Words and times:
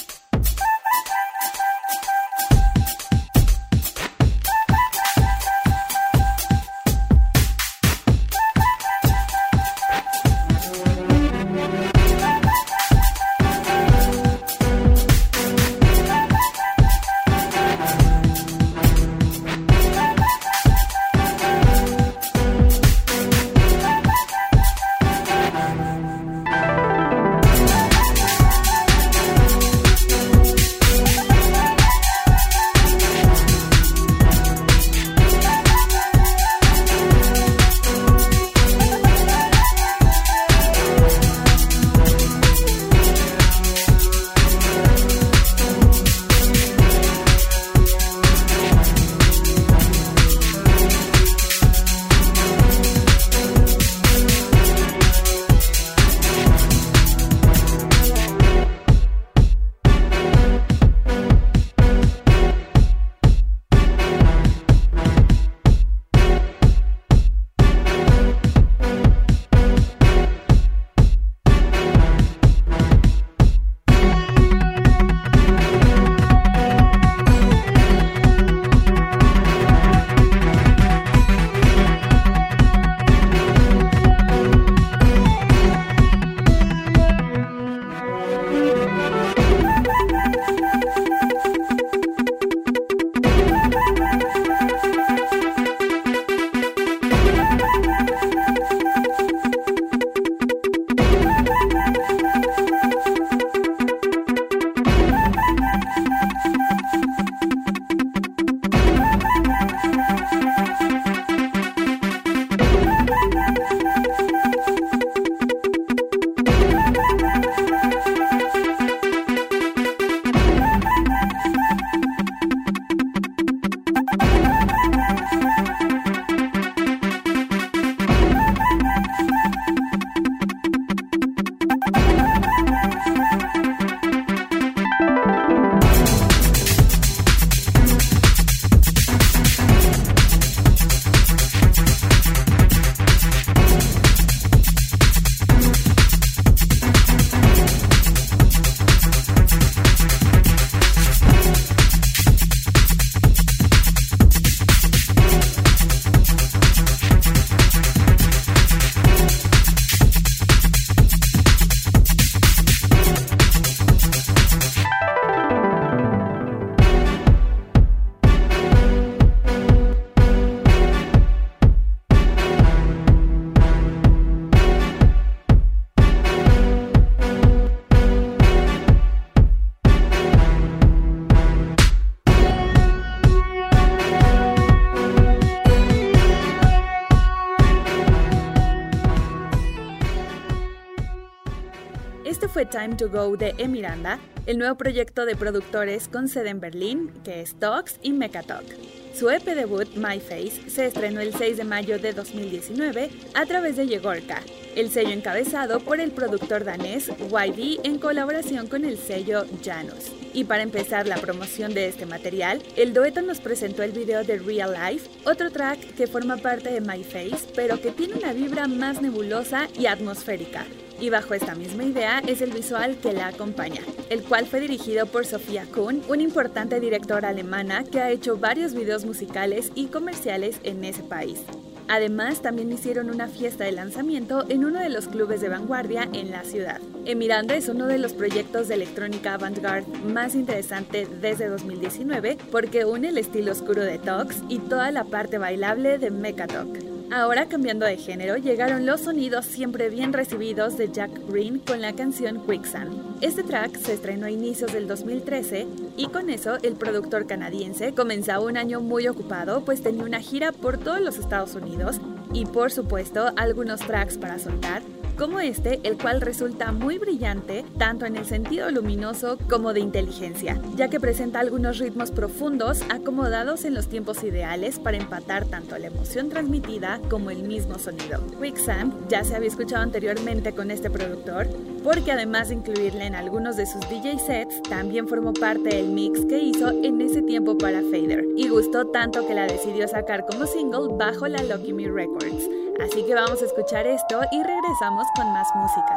To 193.01 193.09
Go 193.09 193.35
de 193.35 193.55
Emiranda, 193.57 194.19
el 194.45 194.59
nuevo 194.59 194.75
proyecto 194.75 195.25
de 195.25 195.35
productores 195.35 196.07
con 196.07 196.29
sede 196.29 196.51
en 196.51 196.61
Berlín, 196.61 197.11
que 197.25 197.41
es 197.41 197.55
Tox 197.55 197.99
y 198.03 198.13
Mechatalk. 198.13 198.67
Su 199.15 199.31
EP 199.31 199.43
debut, 199.43 199.89
My 199.97 200.21
Face, 200.21 200.69
se 200.69 200.85
estrenó 200.85 201.21
el 201.23 201.33
6 201.33 201.57
de 201.57 201.65
mayo 201.65 201.99
de 201.99 202.13
2019 202.13 203.09
a 203.33 203.47
través 203.47 203.77
de 203.77 203.87
Yegorka, 203.87 204.43
el 204.77 204.91
sello 204.91 205.13
encabezado 205.13 205.81
por 205.81 205.99
el 205.99 206.11
productor 206.11 206.65
danés 206.65 207.09
YB 207.09 207.81
en 207.85 207.99
colaboración 207.99 208.67
con 208.67 208.85
el 208.85 208.99
sello 208.99 209.47
Janus. 209.65 210.13
Y 210.35 210.45
para 210.45 210.63
empezar 210.63 211.07
la 211.07 211.17
promoción 211.17 211.73
de 211.73 211.89
este 211.89 212.05
material, 212.05 212.63
el 212.77 212.93
dueto 212.93 213.23
nos 213.23 213.41
presentó 213.41 213.83
el 213.83 213.93
video 213.93 214.25
de 214.25 214.39
Real 214.39 214.75
Life, 214.75 215.09
otro 215.25 215.51
track 215.51 215.95
que 215.95 216.07
forma 216.07 216.37
parte 216.37 216.71
de 216.71 216.83
My 216.83 217.03
Face, 217.03 217.49
pero 217.57 217.81
que 217.81 217.93
tiene 217.93 218.17
una 218.17 218.35
vibra 218.35 218.69
más 218.69 219.01
nebulosa 219.01 219.69
y 219.79 219.87
atmosférica. 219.87 220.67
Y 221.01 221.09
bajo 221.09 221.33
esta 221.33 221.55
misma 221.55 221.85
idea 221.85 222.23
es 222.27 222.43
el 222.43 222.51
visual 222.51 222.99
que 222.99 223.15
la 223.15 223.29
acompaña, 223.29 223.81
el 224.11 224.23
cual 224.23 224.47
fue 224.47 224.61
dirigido 224.61 225.07
por 225.07 225.25
Sofía 225.25 225.65
Kuhn, 225.65 226.03
una 226.09 226.23
importante 226.23 226.79
directora 226.79 227.31
alemana 227.31 227.85
que 227.85 228.01
ha 228.01 228.11
hecho 228.11 228.37
varios 228.37 228.75
videos 228.75 229.07
musicales 229.07 229.73
y 229.75 229.87
comerciales 229.87 230.61
en 230.63 230.85
ese 230.85 231.03
país. 231.03 231.41
Además, 231.89 232.43
también 232.43 232.71
hicieron 232.71 233.11
una 233.11 233.27
fiesta 233.27 233.65
de 233.65 233.73
lanzamiento 233.73 234.45
en 234.49 234.65
uno 234.65 234.79
de 234.79 234.91
los 234.91 235.09
clubes 235.09 235.41
de 235.41 235.49
vanguardia 235.49 236.09
en 236.13 236.31
la 236.31 236.45
ciudad. 236.45 236.81
Emiranda 237.05 237.57
es 237.57 237.69
uno 237.69 237.87
de 237.87 237.99
los 237.99 238.13
proyectos 238.13 238.69
de 238.69 238.75
electrónica 238.75 239.35
avant-garde 239.35 239.91
más 240.05 240.35
interesante 240.35 241.09
desde 241.21 241.49
2019 241.49 242.37
porque 242.53 242.85
une 242.85 243.09
el 243.09 243.19
estilo 243.19 243.51
oscuro 243.53 243.83
de 243.83 243.99
Tox 243.99 244.37
y 244.49 244.59
toda 244.59 244.93
la 244.93 245.05
parte 245.05 245.39
bailable 245.39 245.99
de 245.99 246.11
Mechatalk. 246.11 247.00
Ahora 247.12 247.47
cambiando 247.47 247.86
de 247.86 247.97
género, 247.97 248.36
llegaron 248.36 248.86
los 248.86 249.01
sonidos 249.01 249.45
siempre 249.45 249.91
bien 249.91 250.12
recibidos 250.12 250.77
de 250.77 250.92
Jack 250.92 251.10
Green 251.28 251.59
con 251.59 251.80
la 251.80 251.92
canción 251.92 252.47
Quicksand. 252.47 253.16
Este 253.21 253.42
track 253.42 253.77
se 253.78 253.95
estrenó 253.95 254.27
a 254.27 254.30
inicios 254.30 254.72
del 254.72 254.86
2013 254.86 255.66
y 255.97 256.07
con 256.07 256.30
eso 256.30 256.59
el 256.62 256.75
productor 256.75 257.26
canadiense 257.26 257.95
comenzaba 257.95 258.45
un 258.45 258.57
año 258.57 258.80
muy 258.80 259.09
ocupado 259.09 259.64
pues 259.64 259.83
tenía 259.83 260.04
una 260.04 260.21
gira 260.21 260.52
por 260.52 260.78
todos 260.78 261.00
los 261.00 261.18
Estados 261.18 261.57
Unidos 261.57 262.00
y 262.33 262.47
por 262.47 262.71
supuesto 262.71 263.33
algunos 263.37 263.80
tracks 263.80 264.16
para 264.16 264.38
soltar 264.38 264.83
como 265.21 265.38
este, 265.38 265.81
el 265.83 265.99
cual 265.99 266.23
resulta 266.23 266.73
muy 266.73 266.97
brillante 266.97 267.67
tanto 267.76 268.07
en 268.07 268.17
el 268.17 268.25
sentido 268.25 268.71
luminoso 268.71 269.37
como 269.50 269.75
de 269.75 269.81
inteligencia, 269.81 270.59
ya 270.76 270.88
que 270.88 270.99
presenta 270.99 271.40
algunos 271.40 271.78
ritmos 271.78 272.11
profundos 272.11 272.81
acomodados 272.88 273.67
en 273.67 273.75
los 273.75 273.87
tiempos 273.87 274.25
ideales 274.25 274.78
para 274.78 274.97
empatar 274.97 275.45
tanto 275.45 275.76
la 275.76 275.88
emoción 275.88 276.31
transmitida 276.31 277.02
como 277.11 277.31
el 277.31 277.43
mismo 277.43 277.78
sonido. 277.78 278.25
Quicksand 278.40 279.09
ya 279.11 279.23
se 279.23 279.37
había 279.37 279.49
escuchado 279.49 279.83
anteriormente 279.83 280.55
con 280.55 280.71
este 280.71 280.88
productor, 280.88 281.49
porque 281.85 282.12
además 282.12 282.49
de 282.49 282.55
incluirle 282.55 283.05
en 283.05 283.14
algunos 283.14 283.59
de 283.59 283.66
sus 283.66 283.87
DJ 283.90 284.21
sets, 284.21 284.62
también 284.71 285.07
formó 285.07 285.35
parte 285.35 285.76
del 285.76 285.88
mix 285.88 286.25
que 286.25 286.38
hizo 286.38 286.71
en 286.71 286.99
ese 287.02 287.21
tiempo 287.21 287.59
para 287.59 287.83
Fader, 287.83 288.25
y 288.38 288.49
gustó 288.49 288.87
tanto 288.87 289.26
que 289.26 289.35
la 289.35 289.47
decidió 289.47 289.87
sacar 289.87 290.25
como 290.25 290.47
single 290.47 290.97
bajo 290.97 291.28
la 291.28 291.42
Lucky 291.42 291.75
Me 291.75 291.88
Records. 291.88 292.69
Así 292.82 293.04
que 293.04 293.14
vamos 293.14 293.42
a 293.42 293.44
escuchar 293.44 293.87
esto 293.87 294.20
y 294.32 294.42
regresamos 294.42 295.06
con 295.14 295.30
más 295.32 295.46
música. 295.54 295.96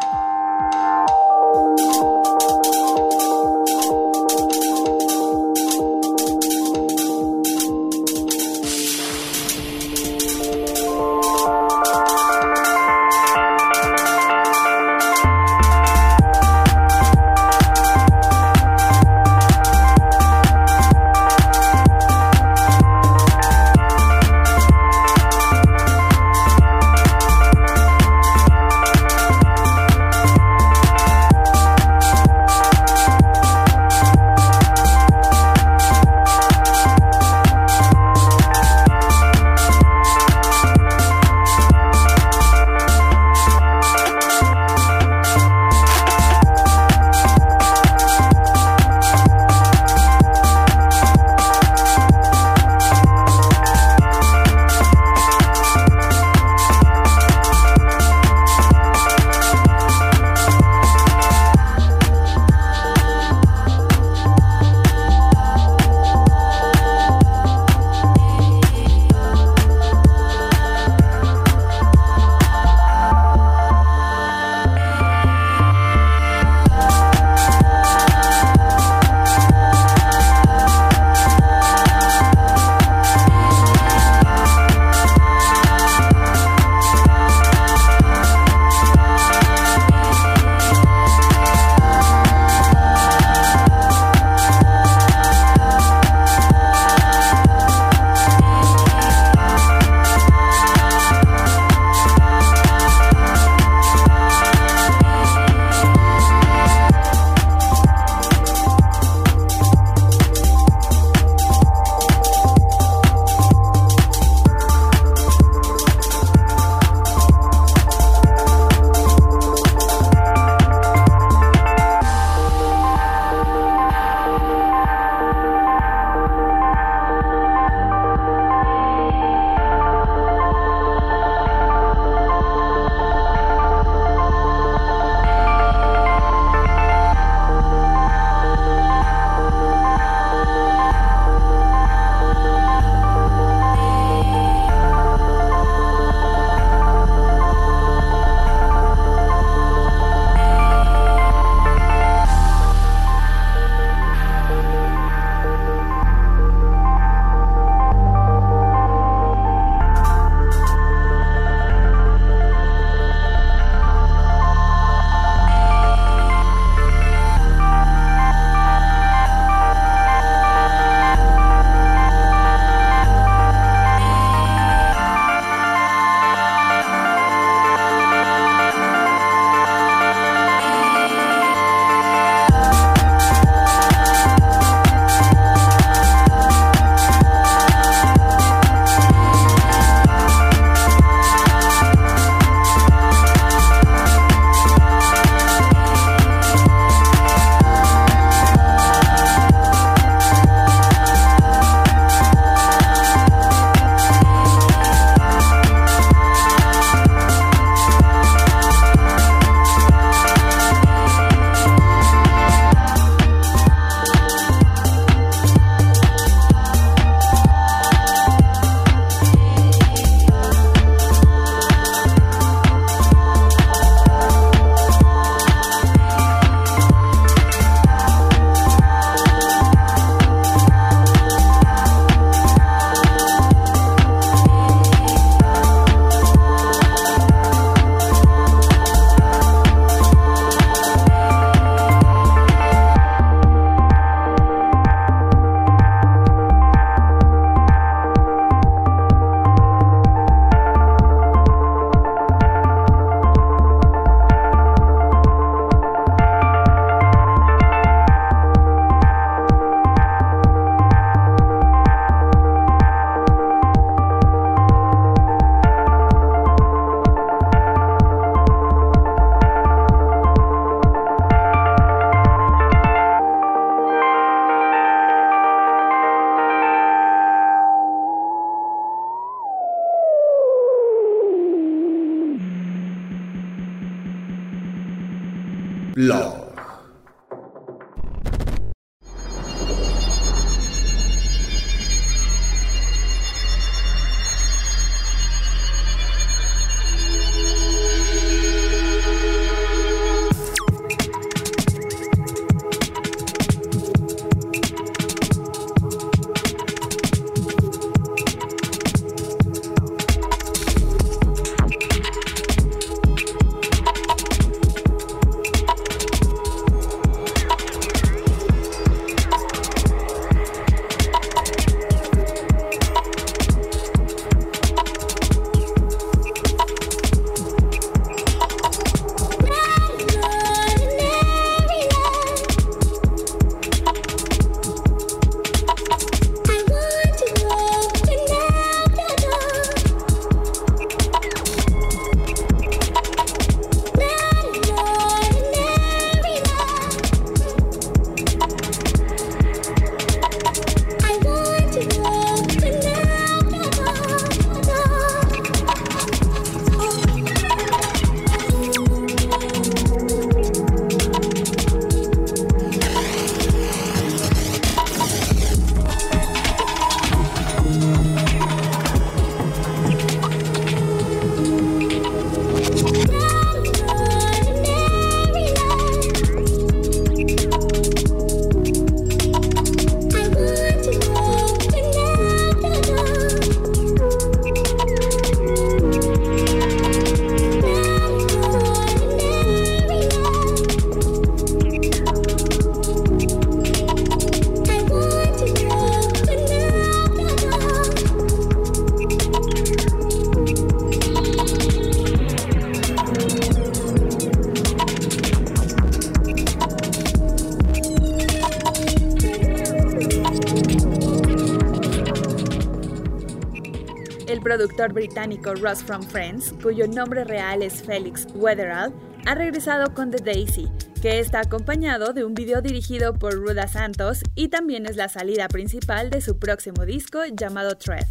Británico 414.91 415.53
Ross 415.53 415.81
from 415.81 416.01
Friends, 416.03 416.53
cuyo 416.61 416.87
nombre 416.87 417.23
real 417.23 417.61
es 417.61 417.83
Felix 417.83 418.27
Weatherall, 418.33 418.91
ha 419.25 419.35
regresado 419.35 419.93
con 419.93 420.11
The 420.11 420.21
Daisy, 420.21 420.67
que 421.01 421.19
está 421.19 421.41
acompañado 421.41 422.11
de 422.11 422.25
un 422.25 422.33
video 422.33 422.61
dirigido 422.61 423.13
por 423.13 423.35
Ruda 423.35 423.67
Santos 423.67 424.23
y 424.35 424.49
también 424.49 424.85
es 424.85 424.97
la 424.97 425.07
salida 425.07 425.47
principal 425.47 426.09
de 426.09 426.19
su 426.19 426.39
próximo 426.39 426.85
disco 426.85 427.19
llamado 427.31 427.77
Thread. 427.77 428.07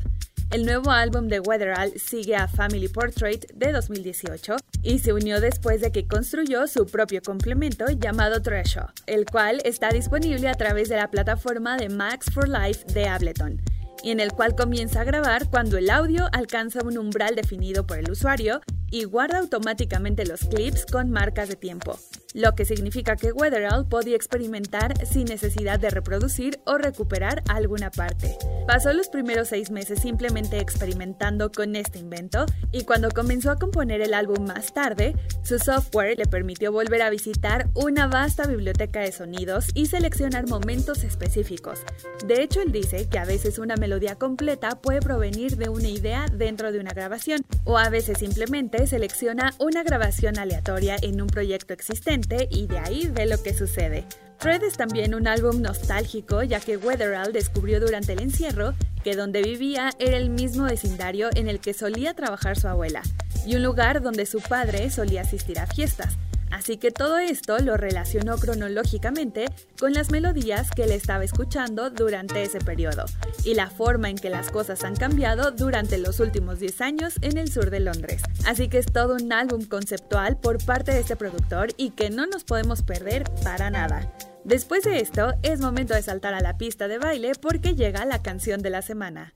El 0.52 0.66
nuevo 0.66 0.90
álbum 0.90 1.28
de 1.28 1.40
Weatherall 1.40 1.98
sigue 1.98 2.36
a 2.36 2.46
Family 2.46 2.88
Portrait 2.88 3.50
de 3.54 3.72
2018 3.72 4.56
y 4.82 4.98
se 4.98 5.14
unió 5.14 5.40
después 5.40 5.80
de 5.80 5.92
que 5.92 6.06
construyó 6.06 6.66
su 6.66 6.84
propio 6.84 7.22
complemento 7.22 7.86
llamado 7.88 8.42
Treasure, 8.42 8.88
el 9.06 9.24
cual 9.24 9.62
está 9.64 9.88
disponible 9.88 10.48
a 10.48 10.54
través 10.54 10.90
de 10.90 10.96
la 10.96 11.10
plataforma 11.10 11.78
de 11.78 11.88
Max 11.88 12.26
for 12.30 12.46
Life 12.46 12.84
de 12.92 13.08
Ableton 13.08 13.61
en 14.10 14.20
el 14.20 14.32
cual 14.32 14.56
comienza 14.56 15.00
a 15.00 15.04
grabar 15.04 15.48
cuando 15.50 15.78
el 15.78 15.90
audio 15.90 16.28
alcanza 16.32 16.80
un 16.84 16.98
umbral 16.98 17.34
definido 17.34 17.86
por 17.86 17.98
el 17.98 18.10
usuario 18.10 18.60
y 18.90 19.04
guarda 19.04 19.38
automáticamente 19.38 20.26
los 20.26 20.40
clips 20.40 20.86
con 20.86 21.10
marcas 21.10 21.48
de 21.48 21.56
tiempo 21.56 21.98
lo 22.34 22.54
que 22.54 22.64
significa 22.64 23.16
que 23.16 23.32
Weatherall 23.32 23.86
podía 23.86 24.16
experimentar 24.16 25.06
sin 25.06 25.24
necesidad 25.24 25.78
de 25.78 25.90
reproducir 25.90 26.60
o 26.64 26.78
recuperar 26.78 27.42
alguna 27.48 27.90
parte. 27.90 28.36
Pasó 28.66 28.92
los 28.92 29.08
primeros 29.08 29.48
seis 29.48 29.70
meses 29.70 30.00
simplemente 30.00 30.58
experimentando 30.58 31.50
con 31.50 31.76
este 31.76 31.98
invento 31.98 32.46
y 32.70 32.84
cuando 32.84 33.10
comenzó 33.10 33.50
a 33.50 33.56
componer 33.56 34.00
el 34.00 34.14
álbum 34.14 34.46
más 34.46 34.72
tarde, 34.72 35.16
su 35.42 35.58
software 35.58 36.16
le 36.18 36.26
permitió 36.26 36.72
volver 36.72 37.02
a 37.02 37.10
visitar 37.10 37.68
una 37.74 38.06
vasta 38.06 38.46
biblioteca 38.46 39.00
de 39.00 39.12
sonidos 39.12 39.66
y 39.74 39.86
seleccionar 39.86 40.48
momentos 40.48 41.04
específicos. 41.04 41.80
De 42.26 42.42
hecho, 42.42 42.62
él 42.62 42.72
dice 42.72 43.08
que 43.08 43.18
a 43.18 43.24
veces 43.24 43.58
una 43.58 43.76
melodía 43.76 44.16
completa 44.16 44.80
puede 44.80 45.00
provenir 45.00 45.56
de 45.56 45.68
una 45.68 45.88
idea 45.88 46.26
dentro 46.32 46.72
de 46.72 46.78
una 46.78 46.92
grabación 46.92 47.44
o 47.64 47.78
a 47.78 47.88
veces 47.88 48.18
simplemente 48.18 48.86
selecciona 48.86 49.54
una 49.58 49.82
grabación 49.82 50.38
aleatoria 50.38 50.96
en 51.02 51.20
un 51.20 51.26
proyecto 51.26 51.74
existente 51.74 52.21
y 52.50 52.66
de 52.66 52.78
ahí 52.78 53.08
ve 53.08 53.26
lo 53.26 53.42
que 53.42 53.54
sucede. 53.54 54.04
Fred 54.38 54.62
es 54.64 54.76
también 54.76 55.14
un 55.14 55.28
álbum 55.28 55.62
nostálgico 55.62 56.42
ya 56.42 56.60
que 56.60 56.76
Weatherall 56.76 57.32
descubrió 57.32 57.78
durante 57.78 58.12
el 58.12 58.20
encierro 58.20 58.74
que 59.04 59.14
donde 59.14 59.42
vivía 59.42 59.90
era 59.98 60.16
el 60.16 60.30
mismo 60.30 60.64
vecindario 60.64 61.30
en 61.34 61.48
el 61.48 61.60
que 61.60 61.74
solía 61.74 62.14
trabajar 62.14 62.58
su 62.58 62.68
abuela 62.68 63.02
y 63.46 63.56
un 63.56 63.62
lugar 63.62 64.02
donde 64.02 64.26
su 64.26 64.40
padre 64.40 64.90
solía 64.90 65.22
asistir 65.22 65.58
a 65.58 65.66
fiestas. 65.66 66.16
Así 66.52 66.76
que 66.76 66.90
todo 66.90 67.18
esto 67.18 67.58
lo 67.60 67.78
relacionó 67.78 68.36
cronológicamente 68.36 69.46
con 69.80 69.94
las 69.94 70.10
melodías 70.10 70.70
que 70.70 70.84
él 70.84 70.92
estaba 70.92 71.24
escuchando 71.24 71.88
durante 71.88 72.42
ese 72.42 72.60
periodo 72.60 73.06
y 73.42 73.54
la 73.54 73.70
forma 73.70 74.10
en 74.10 74.16
que 74.16 74.28
las 74.28 74.50
cosas 74.50 74.84
han 74.84 74.94
cambiado 74.94 75.50
durante 75.50 75.96
los 75.96 76.20
últimos 76.20 76.60
10 76.60 76.80
años 76.82 77.14
en 77.22 77.38
el 77.38 77.50
sur 77.50 77.70
de 77.70 77.80
Londres. 77.80 78.22
Así 78.46 78.68
que 78.68 78.78
es 78.78 78.86
todo 78.86 79.14
un 79.14 79.32
álbum 79.32 79.64
conceptual 79.64 80.36
por 80.36 80.62
parte 80.62 80.92
de 80.92 81.00
este 81.00 81.16
productor 81.16 81.70
y 81.78 81.90
que 81.90 82.10
no 82.10 82.26
nos 82.26 82.44
podemos 82.44 82.82
perder 82.82 83.24
para 83.42 83.70
nada. 83.70 84.12
Después 84.44 84.84
de 84.84 84.98
esto, 84.98 85.32
es 85.42 85.60
momento 85.60 85.94
de 85.94 86.02
saltar 86.02 86.34
a 86.34 86.40
la 86.40 86.58
pista 86.58 86.86
de 86.86 86.98
baile 86.98 87.32
porque 87.40 87.74
llega 87.74 88.04
la 88.04 88.22
canción 88.22 88.60
de 88.60 88.70
la 88.70 88.82
semana. 88.82 89.34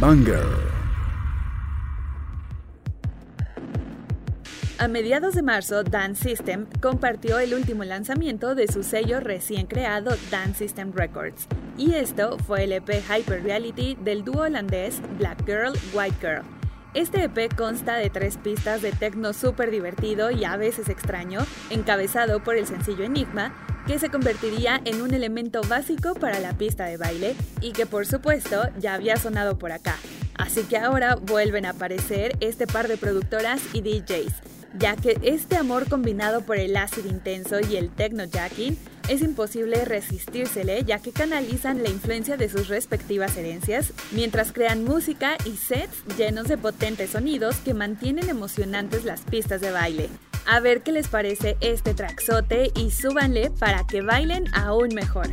Banger. 0.00 0.85
A 4.78 4.88
mediados 4.88 5.34
de 5.34 5.40
marzo, 5.40 5.84
Dance 5.84 6.22
System 6.22 6.66
compartió 6.82 7.38
el 7.38 7.54
último 7.54 7.82
lanzamiento 7.84 8.54
de 8.54 8.68
su 8.68 8.82
sello 8.82 9.20
recién 9.20 9.66
creado 9.66 10.14
Dance 10.30 10.58
System 10.58 10.92
Records, 10.92 11.46
y 11.78 11.94
esto 11.94 12.36
fue 12.46 12.64
el 12.64 12.72
EP 12.72 12.90
Hyper 12.90 13.42
Reality 13.42 13.96
del 14.02 14.22
dúo 14.22 14.42
holandés 14.42 15.00
Black 15.16 15.46
Girl 15.46 15.72
White 15.94 16.16
Girl. 16.20 16.42
Este 16.92 17.24
EP 17.24 17.54
consta 17.56 17.94
de 17.96 18.10
tres 18.10 18.36
pistas 18.36 18.82
de 18.82 18.92
techno 18.92 19.32
súper 19.32 19.70
divertido 19.70 20.30
y 20.30 20.44
a 20.44 20.58
veces 20.58 20.90
extraño, 20.90 21.40
encabezado 21.70 22.44
por 22.44 22.56
el 22.56 22.66
sencillo 22.66 23.04
Enigma, 23.04 23.54
que 23.86 23.98
se 23.98 24.10
convertiría 24.10 24.82
en 24.84 25.00
un 25.00 25.14
elemento 25.14 25.62
básico 25.62 26.12
para 26.12 26.38
la 26.38 26.52
pista 26.52 26.84
de 26.84 26.98
baile 26.98 27.34
y 27.62 27.72
que 27.72 27.86
por 27.86 28.04
supuesto 28.04 28.68
ya 28.78 28.92
había 28.92 29.16
sonado 29.16 29.58
por 29.58 29.72
acá. 29.72 29.96
Así 30.36 30.64
que 30.64 30.76
ahora 30.76 31.14
vuelven 31.14 31.64
a 31.64 31.70
aparecer 31.70 32.36
este 32.40 32.66
par 32.66 32.88
de 32.88 32.98
productoras 32.98 33.62
y 33.72 33.80
DJs, 33.80 34.34
ya 34.78 34.96
que 34.96 35.18
este 35.22 35.56
amor 35.56 35.88
combinado 35.88 36.42
por 36.42 36.56
el 36.56 36.76
ácido 36.76 37.08
intenso 37.08 37.60
y 37.60 37.76
el 37.76 37.90
techno 37.90 38.24
jacking 38.24 38.76
es 39.08 39.22
imposible 39.22 39.84
resistírsele 39.84 40.84
ya 40.84 40.98
que 40.98 41.12
canalizan 41.12 41.82
la 41.82 41.88
influencia 41.88 42.36
de 42.36 42.48
sus 42.48 42.68
respectivas 42.68 43.36
herencias 43.36 43.92
mientras 44.12 44.52
crean 44.52 44.84
música 44.84 45.36
y 45.44 45.56
sets 45.56 46.04
llenos 46.16 46.48
de 46.48 46.58
potentes 46.58 47.10
sonidos 47.10 47.56
que 47.56 47.74
mantienen 47.74 48.28
emocionantes 48.28 49.04
las 49.04 49.20
pistas 49.22 49.60
de 49.60 49.70
baile. 49.70 50.08
A 50.46 50.60
ver 50.60 50.82
qué 50.82 50.92
les 50.92 51.08
parece 51.08 51.56
este 51.60 51.94
traxote 51.94 52.70
y 52.76 52.90
súbanle 52.90 53.50
para 53.50 53.84
que 53.86 54.00
bailen 54.00 54.44
aún 54.54 54.94
mejor. 54.94 55.28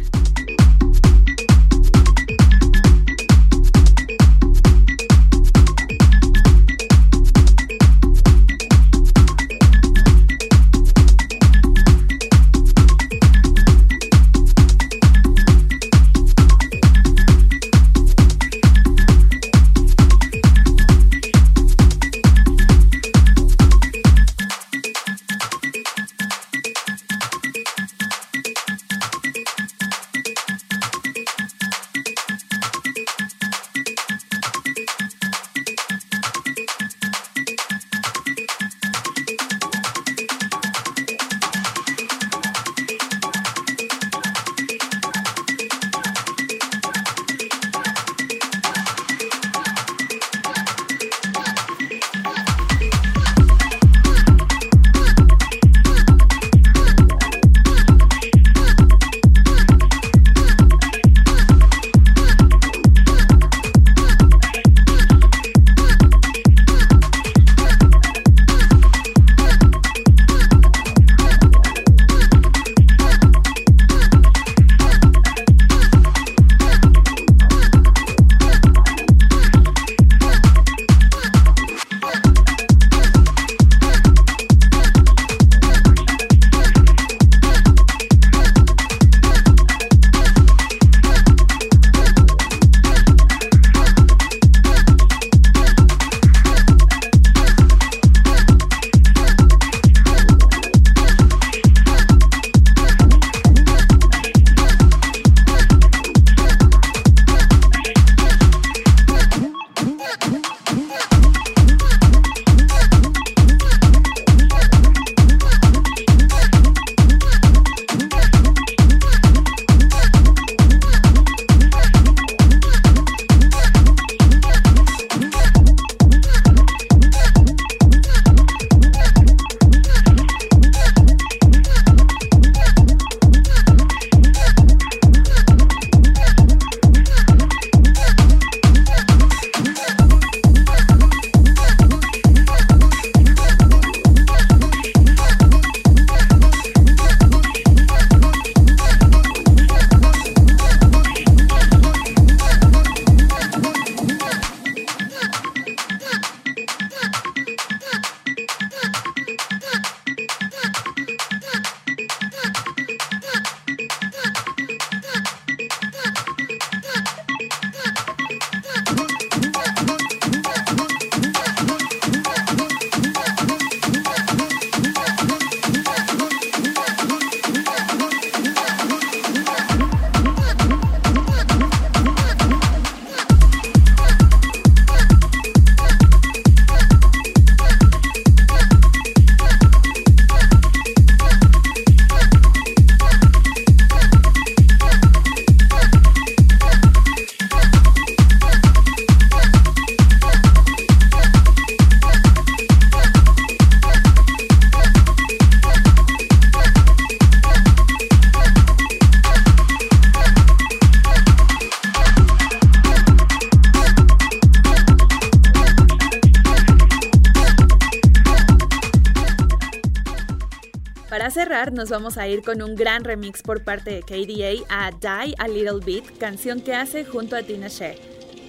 Nos 221.74 221.90
vamos 221.90 222.18
a 222.18 222.28
ir 222.28 222.42
con 222.44 222.62
un 222.62 222.76
gran 222.76 223.04
remix 223.04 223.42
por 223.42 223.64
parte 223.64 223.92
de 223.92 224.02
KDA 224.02 224.64
a 224.70 224.92
Die 224.92 225.36
a 225.38 225.48
Little 225.48 225.84
Bit, 225.84 226.18
canción 226.18 226.62
que 226.62 226.74
hace 226.74 227.04
junto 227.04 227.36
a 227.36 227.44
Tina 227.44 227.68
Shea. 227.68 227.96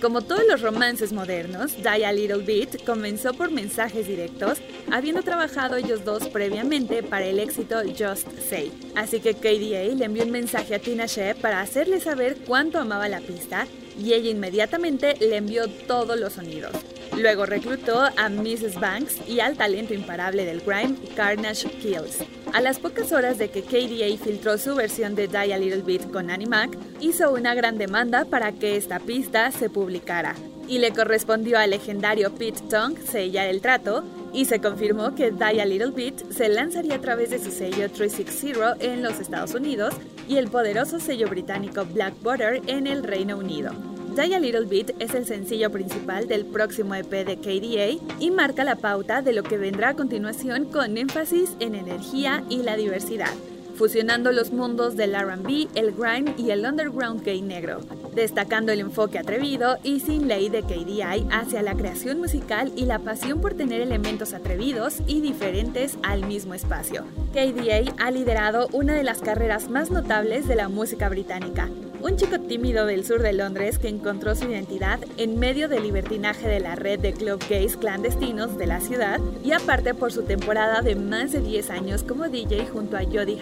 Como 0.00 0.22
todos 0.22 0.42
los 0.46 0.60
romances 0.60 1.12
modernos, 1.12 1.76
Die 1.76 2.04
a 2.04 2.12
Little 2.12 2.44
Bit 2.44 2.84
comenzó 2.84 3.32
por 3.32 3.50
mensajes 3.50 4.06
directos, 4.06 4.58
habiendo 4.92 5.22
trabajado 5.22 5.76
ellos 5.76 6.04
dos 6.04 6.28
previamente 6.28 7.02
para 7.02 7.24
el 7.24 7.38
éxito 7.38 7.76
Just 7.86 8.28
Say. 8.48 8.72
Así 8.94 9.20
que 9.20 9.34
KDA 9.34 9.94
le 9.94 10.04
envió 10.04 10.24
un 10.24 10.30
mensaje 10.30 10.74
a 10.74 10.78
Tina 10.78 11.06
Shea 11.06 11.34
para 11.34 11.60
hacerle 11.60 12.00
saber 12.00 12.36
cuánto 12.46 12.78
amaba 12.78 13.08
la 13.08 13.20
pista 13.20 13.66
y 13.98 14.12
ella 14.12 14.30
inmediatamente 14.30 15.14
le 15.20 15.36
envió 15.36 15.68
todos 15.68 16.18
los 16.18 16.34
sonidos. 16.34 16.72
Luego 17.16 17.46
reclutó 17.46 18.00
a 18.00 18.28
Mrs. 18.28 18.80
Banks 18.80 19.28
y 19.28 19.40
al 19.40 19.56
talento 19.56 19.94
imparable 19.94 20.44
del 20.44 20.60
grime, 20.60 20.96
Carnage 21.14 21.68
Kills. 21.70 22.18
A 22.52 22.60
las 22.60 22.78
pocas 22.78 23.12
horas 23.12 23.38
de 23.38 23.50
que 23.50 23.62
KDA 23.62 24.16
filtró 24.22 24.58
su 24.58 24.74
versión 24.74 25.14
de 25.14 25.28
Die 25.28 25.54
a 25.54 25.58
Little 25.58 25.82
Bit 25.82 26.10
con 26.10 26.30
Animac, 26.30 26.76
hizo 27.00 27.32
una 27.32 27.54
gran 27.54 27.78
demanda 27.78 28.24
para 28.24 28.52
que 28.52 28.76
esta 28.76 28.98
pista 28.98 29.50
se 29.52 29.70
publicara. 29.70 30.34
Y 30.66 30.78
le 30.78 30.92
correspondió 30.92 31.58
al 31.58 31.70
legendario 31.70 32.34
Pete 32.34 32.62
Tong 32.70 32.96
sellar 32.98 33.48
el 33.48 33.60
trato, 33.60 34.02
y 34.32 34.46
se 34.46 34.60
confirmó 34.60 35.14
que 35.14 35.30
Die 35.30 35.60
a 35.60 35.64
Little 35.64 35.92
Bit 35.92 36.32
se 36.32 36.48
lanzaría 36.48 36.96
a 36.96 37.00
través 37.00 37.30
de 37.30 37.38
su 37.38 37.52
sello 37.52 37.88
360 37.90 38.76
en 38.80 39.02
los 39.02 39.20
Estados 39.20 39.54
Unidos 39.54 39.94
y 40.28 40.36
el 40.36 40.48
poderoso 40.48 41.00
sello 41.00 41.28
británico 41.28 41.84
Black 41.84 42.14
Butter 42.22 42.62
en 42.66 42.86
el 42.86 43.02
Reino 43.02 43.38
Unido. 43.38 43.72
Die 44.14 44.32
a 44.32 44.38
Little 44.38 44.66
Bit 44.66 44.92
es 45.00 45.12
el 45.14 45.26
sencillo 45.26 45.70
principal 45.70 46.28
del 46.28 46.44
próximo 46.44 46.94
EP 46.94 47.10
de 47.10 47.36
KDA 47.36 48.16
y 48.20 48.30
marca 48.30 48.62
la 48.62 48.76
pauta 48.76 49.22
de 49.22 49.32
lo 49.32 49.42
que 49.42 49.58
vendrá 49.58 49.88
a 49.88 49.94
continuación 49.94 50.66
con 50.66 50.96
énfasis 50.96 51.56
en 51.58 51.74
energía 51.74 52.44
y 52.48 52.62
la 52.62 52.76
diversidad, 52.76 53.34
fusionando 53.74 54.32
los 54.32 54.52
mundos 54.52 54.96
del 54.96 55.14
RB, 55.14 55.68
el 55.74 55.92
grime 55.92 56.34
y 56.36 56.50
el 56.50 56.64
underground 56.64 57.24
gay 57.24 57.42
negro, 57.42 57.80
destacando 58.14 58.72
el 58.72 58.80
enfoque 58.80 59.18
atrevido 59.18 59.78
y 59.82 60.00
sin 60.00 60.28
ley 60.28 60.48
de 60.48 60.62
KDA 60.62 61.14
hacia 61.30 61.62
la 61.62 61.74
creación 61.74 62.18
musical 62.18 62.72
y 62.76 62.86
la 62.86 62.98
pasión 62.98 63.40
por 63.40 63.54
tener 63.54 63.80
elementos 63.80 64.32
atrevidos 64.32 64.98
y 65.06 65.20
diferentes 65.20 65.98
al 66.02 66.26
mismo 66.26 66.54
espacio. 66.54 67.04
KDA 67.32 67.94
ha 67.98 68.10
liderado 68.10 68.68
una 68.72 68.94
de 68.94 69.02
las 69.02 69.20
carreras 69.20 69.68
más 69.68 69.90
notables 69.90 70.46
de 70.46 70.56
la 70.56 70.68
música 70.68 71.08
británica, 71.08 71.68
un 72.04 72.16
chico 72.16 72.38
tímido 72.38 72.84
del 72.84 73.06
sur 73.06 73.22
de 73.22 73.32
Londres 73.32 73.78
que 73.78 73.88
encontró 73.88 74.34
su 74.34 74.44
identidad 74.44 75.00
en 75.16 75.38
medio 75.38 75.68
del 75.70 75.84
libertinaje 75.84 76.46
de 76.46 76.60
la 76.60 76.74
red 76.74 77.00
de 77.00 77.14
club 77.14 77.42
gays 77.48 77.78
clandestinos 77.78 78.58
de 78.58 78.66
la 78.66 78.80
ciudad 78.80 79.20
y 79.42 79.52
aparte 79.52 79.94
por 79.94 80.12
su 80.12 80.24
temporada 80.24 80.82
de 80.82 80.96
más 80.96 81.32
de 81.32 81.40
10 81.40 81.70
años 81.70 82.02
como 82.02 82.28
DJ 82.28 82.66
junto 82.66 82.98
a 82.98 83.04
Jody 83.04 83.38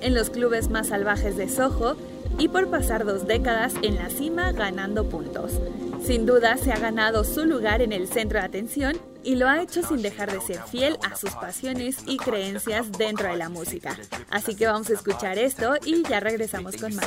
En 0.00 0.14
los 0.14 0.30
clubes 0.30 0.70
más 0.70 0.88
salvajes 0.88 1.36
de 1.36 1.48
Soho 1.48 1.96
y 2.38 2.48
por 2.48 2.68
pasar 2.68 3.04
dos 3.04 3.26
décadas 3.26 3.74
en 3.82 3.96
la 3.96 4.10
cima 4.10 4.52
ganando 4.52 5.08
puntos. 5.08 5.52
Sin 6.04 6.26
duda 6.26 6.56
se 6.56 6.72
ha 6.72 6.78
ganado 6.78 7.22
su 7.22 7.44
lugar 7.44 7.80
en 7.80 7.92
el 7.92 8.08
centro 8.08 8.40
de 8.40 8.44
atención 8.44 8.98
y 9.22 9.36
lo 9.36 9.48
ha 9.48 9.62
hecho 9.62 9.86
sin 9.86 10.02
dejar 10.02 10.32
de 10.32 10.40
ser 10.40 10.60
fiel 10.64 10.98
a 11.08 11.14
sus 11.14 11.30
pasiones 11.30 11.98
y 12.06 12.16
creencias 12.16 12.90
dentro 12.90 13.28
de 13.28 13.36
la 13.36 13.48
música. 13.48 13.96
Así 14.28 14.56
que 14.56 14.66
vamos 14.66 14.90
a 14.90 14.94
escuchar 14.94 15.38
esto 15.38 15.74
y 15.84 16.02
ya 16.02 16.18
regresamos 16.18 16.76
con 16.76 16.96
más. 16.96 17.04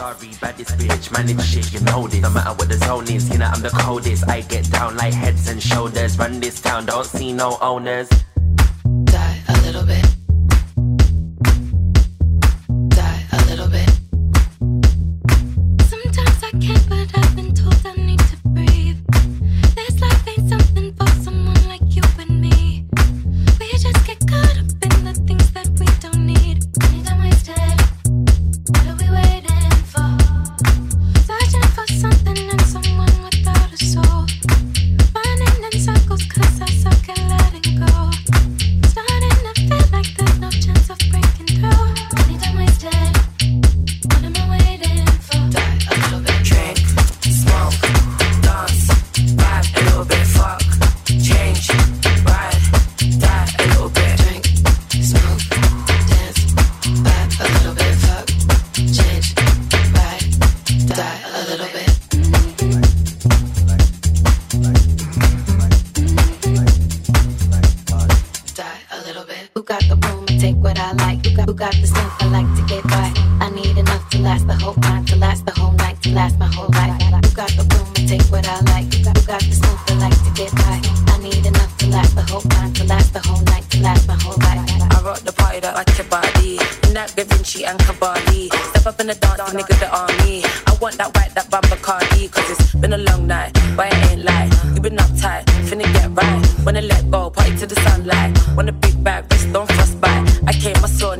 last 76.15 76.39
my 76.39 76.47
whole 76.47 76.71
life. 76.71 76.95
You 77.27 77.35
got 77.35 77.51
the 77.59 77.67
room 77.75 77.93
to 77.93 78.07
take 78.07 78.25
what 78.31 78.47
I 78.47 78.57
like. 78.71 78.87
You 78.95 79.03
got 79.03 79.43
the 79.43 79.55
move 79.67 79.81
I 79.91 79.93
like 80.07 80.17
to 80.23 80.31
get 80.33 80.51
high. 80.63 80.81
I 81.11 81.17
need 81.19 81.45
enough 81.45 81.77
to 81.79 81.87
last 81.87 82.15
the 82.15 82.23
whole 82.23 82.41
time, 82.55 82.71
to 82.73 82.83
last 82.85 83.13
the 83.13 83.19
whole 83.19 83.43
night, 83.51 83.69
to 83.71 83.81
last 83.81 84.07
my 84.07 84.15
whole 84.23 84.39
life. 84.47 84.63
I 84.95 85.01
rock 85.03 85.19
the 85.19 85.33
party 85.33 85.59
that 85.59 85.75
like 85.75 85.91
your 85.97 86.07
body. 86.07 86.57
Nat 86.95 87.13
Da 87.15 87.23
Vinci 87.25 87.65
and 87.65 87.77
Cavalli. 87.79 88.49
Step 88.71 88.85
up 88.87 88.99
in 89.01 89.07
the 89.07 89.15
dance, 89.15 89.41
nigga 89.57 89.75
the 89.83 89.89
army. 89.91 90.43
I 90.65 90.71
want 90.81 90.95
that 90.97 91.11
white, 91.15 91.35
that 91.35 91.47
bamba 91.51 91.77
cardi. 91.81 92.29
Cause 92.29 92.49
it's 92.49 92.73
been 92.75 92.93
a 92.93 92.97
long 92.97 93.27
night, 93.27 93.51
but 93.75 93.91
it 93.91 94.11
ain't 94.11 94.23
like 94.23 94.51
you 94.73 94.79
been 94.79 94.95
uptight, 94.95 95.43
finna 95.67 95.85
get 95.95 96.09
right. 96.15 96.41
Wanna 96.65 96.81
let 96.81 97.11
go, 97.11 97.29
party 97.29 97.57
to 97.57 97.65
the 97.67 97.75
sunlight. 97.85 98.31
Wanna 98.55 98.71
big 98.71 99.03
bag, 99.03 99.25
wrist 99.29 99.51
don't 99.51 99.67
fuss 99.67 99.91
frostbite. 99.91 100.23
I 100.47 100.53
came, 100.53 100.77
I 100.77 100.87
saw 100.87 101.11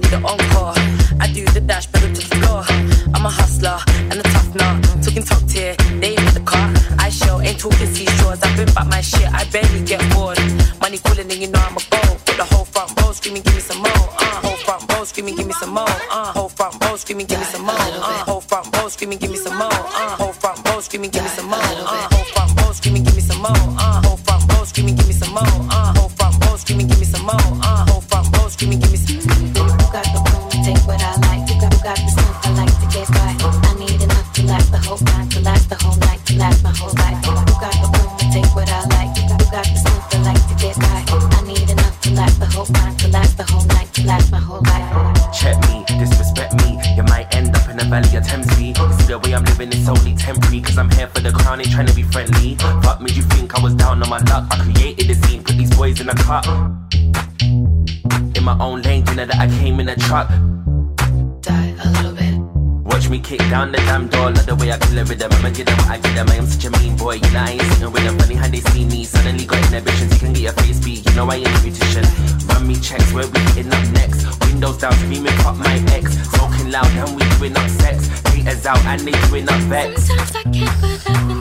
screaming, 13.25 13.41
give 13.41 13.55
me 13.55 13.61
some 13.61 13.79
more. 13.79 13.89
Uh, 14.19 14.41
whole 14.45 14.57
front 14.57 14.93
row 14.93 15.03
screaming, 15.03 15.35
give 15.35 15.47
me 15.47 15.53
some 15.53 15.71
more. 15.71 15.85
Uh, 16.11 16.31
whole 16.33 16.49
front 16.49 16.75
uh. 16.75 16.89
row 16.89 16.95
screaming, 16.95 17.25
give 17.25 17.39
me 17.39 17.45
some 17.45 17.63
more. 17.63 17.73
Uh, 17.75 18.23
whole 18.25 18.41
front 18.41 18.67
uh. 18.67 18.81
row 18.81 18.88
screaming, 18.88 19.17
give 19.17 19.31
me 19.31 19.38
some 19.38 19.57
more. 19.57 19.67
Uh, 19.73 20.15
whole 20.19 20.33
front 20.33 20.69
row 20.69 20.79
screaming, 20.79 21.09
give 21.09 21.23
me 21.23 21.29
some 21.29 21.47
more. 21.49 21.59
Uh, 21.59 22.07
whole 22.13 22.25
front 22.25 22.61
row 22.61 22.71
screaming, 22.71 23.03
give 23.03 23.15
me 23.15 23.21
some 23.21 23.41
more. 23.41 23.51
Uh, 23.79 24.04
it's 49.88 50.00
only 50.00 50.15
temporary, 50.15 50.62
cause 50.62 50.80
I'm 50.80 50.89
here 50.91 51.08
for 51.08 51.19
the 51.19 51.32
crown, 51.32 51.60
ain't 51.60 51.71
trying 51.71 51.86
to 51.86 51.93
be 51.93 52.02
friendly. 52.02 52.56
But 52.82 53.02
made 53.02 53.15
you 53.15 53.21
think 53.21 53.54
I 53.56 53.62
was 53.62 53.76
down 53.76 54.02
on 54.02 54.10
my 54.10 54.17
luck? 54.17 54.48
I 54.50 54.58
created 54.63 55.08
the 55.08 55.13
scene, 55.13 55.43
put 55.43 55.58
these 55.58 55.76
boys 55.76 56.02
in 56.02 56.10
a 56.10 56.15
cup. 56.15 56.45
In 58.36 58.43
my 58.43 58.58
own 58.60 58.82
lane, 58.82 59.06
you 59.06 59.15
know 59.15 59.26
that 59.28 59.36
I 59.36 59.48
came 59.60 59.80
in 59.80 59.89
a 59.89 59.95
truck. 59.95 60.30
Watch 62.95 63.10
me 63.10 63.19
kick 63.19 63.39
down 63.51 63.73
the 63.73 63.77
damn 63.79 64.08
door, 64.08 64.31
love 64.31 64.45
the 64.45 64.55
way 64.55 64.71
I 64.71 64.77
kill 64.77 64.97
it 64.97 65.10
with 65.10 65.19
them. 65.19 65.29
I'ma 65.34 65.49
get 65.49 65.67
them 65.67 65.75
what 65.84 65.89
I 65.91 65.97
get 65.99 66.15
them. 66.15 66.29
I 66.29 66.36
am 66.36 66.47
such 66.47 66.63
a 66.63 66.71
mean 66.79 66.95
boy, 66.95 67.15
you 67.15 67.29
know 67.36 67.43
I 67.43 67.60
ain't 67.60 67.62
sitting 67.75 67.91
with 67.91 68.03
them. 68.05 68.17
Funny 68.17 68.36
how 68.36 68.47
they 68.47 68.62
see 68.71 68.86
me, 68.86 69.03
suddenly 69.03 69.45
got 69.45 69.60
inhibitions. 69.67 70.13
You 70.13 70.19
can 70.19 70.31
get 70.31 70.43
your 70.43 70.53
face 70.53 70.79
beat, 70.79 71.03
you 71.03 71.13
know 71.13 71.27
I 71.27 71.43
ain't 71.43 71.60
a 71.60 71.60
musician. 71.60 72.08
Run 72.47 72.65
me 72.65 72.79
checks, 72.79 73.12
where 73.12 73.27
we 73.27 73.39
hitting 73.51 73.67
up 73.67 73.84
next? 73.99 74.23
Windows 74.47 74.77
down, 74.77 74.93
screaming, 74.93 75.36
cut 75.43 75.58
my 75.60 75.75
ex. 75.91 76.15
Smoking 76.39 76.71
loud, 76.71 76.88
and 76.95 77.19
we 77.19 77.27
doing 77.36 77.58
up 77.58 77.67
sex. 77.67 78.08
Haters 78.31 78.65
out, 78.65 78.79
and 78.88 79.01
they 79.01 79.12
doing 79.27 79.43
up 79.43 79.60
vex. 79.67 80.08
Sometimes 80.08 80.31
I 80.31 80.43
can't, 80.55 80.79
but 80.79 81.03
I 81.12 81.35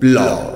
Blog. 0.00 0.49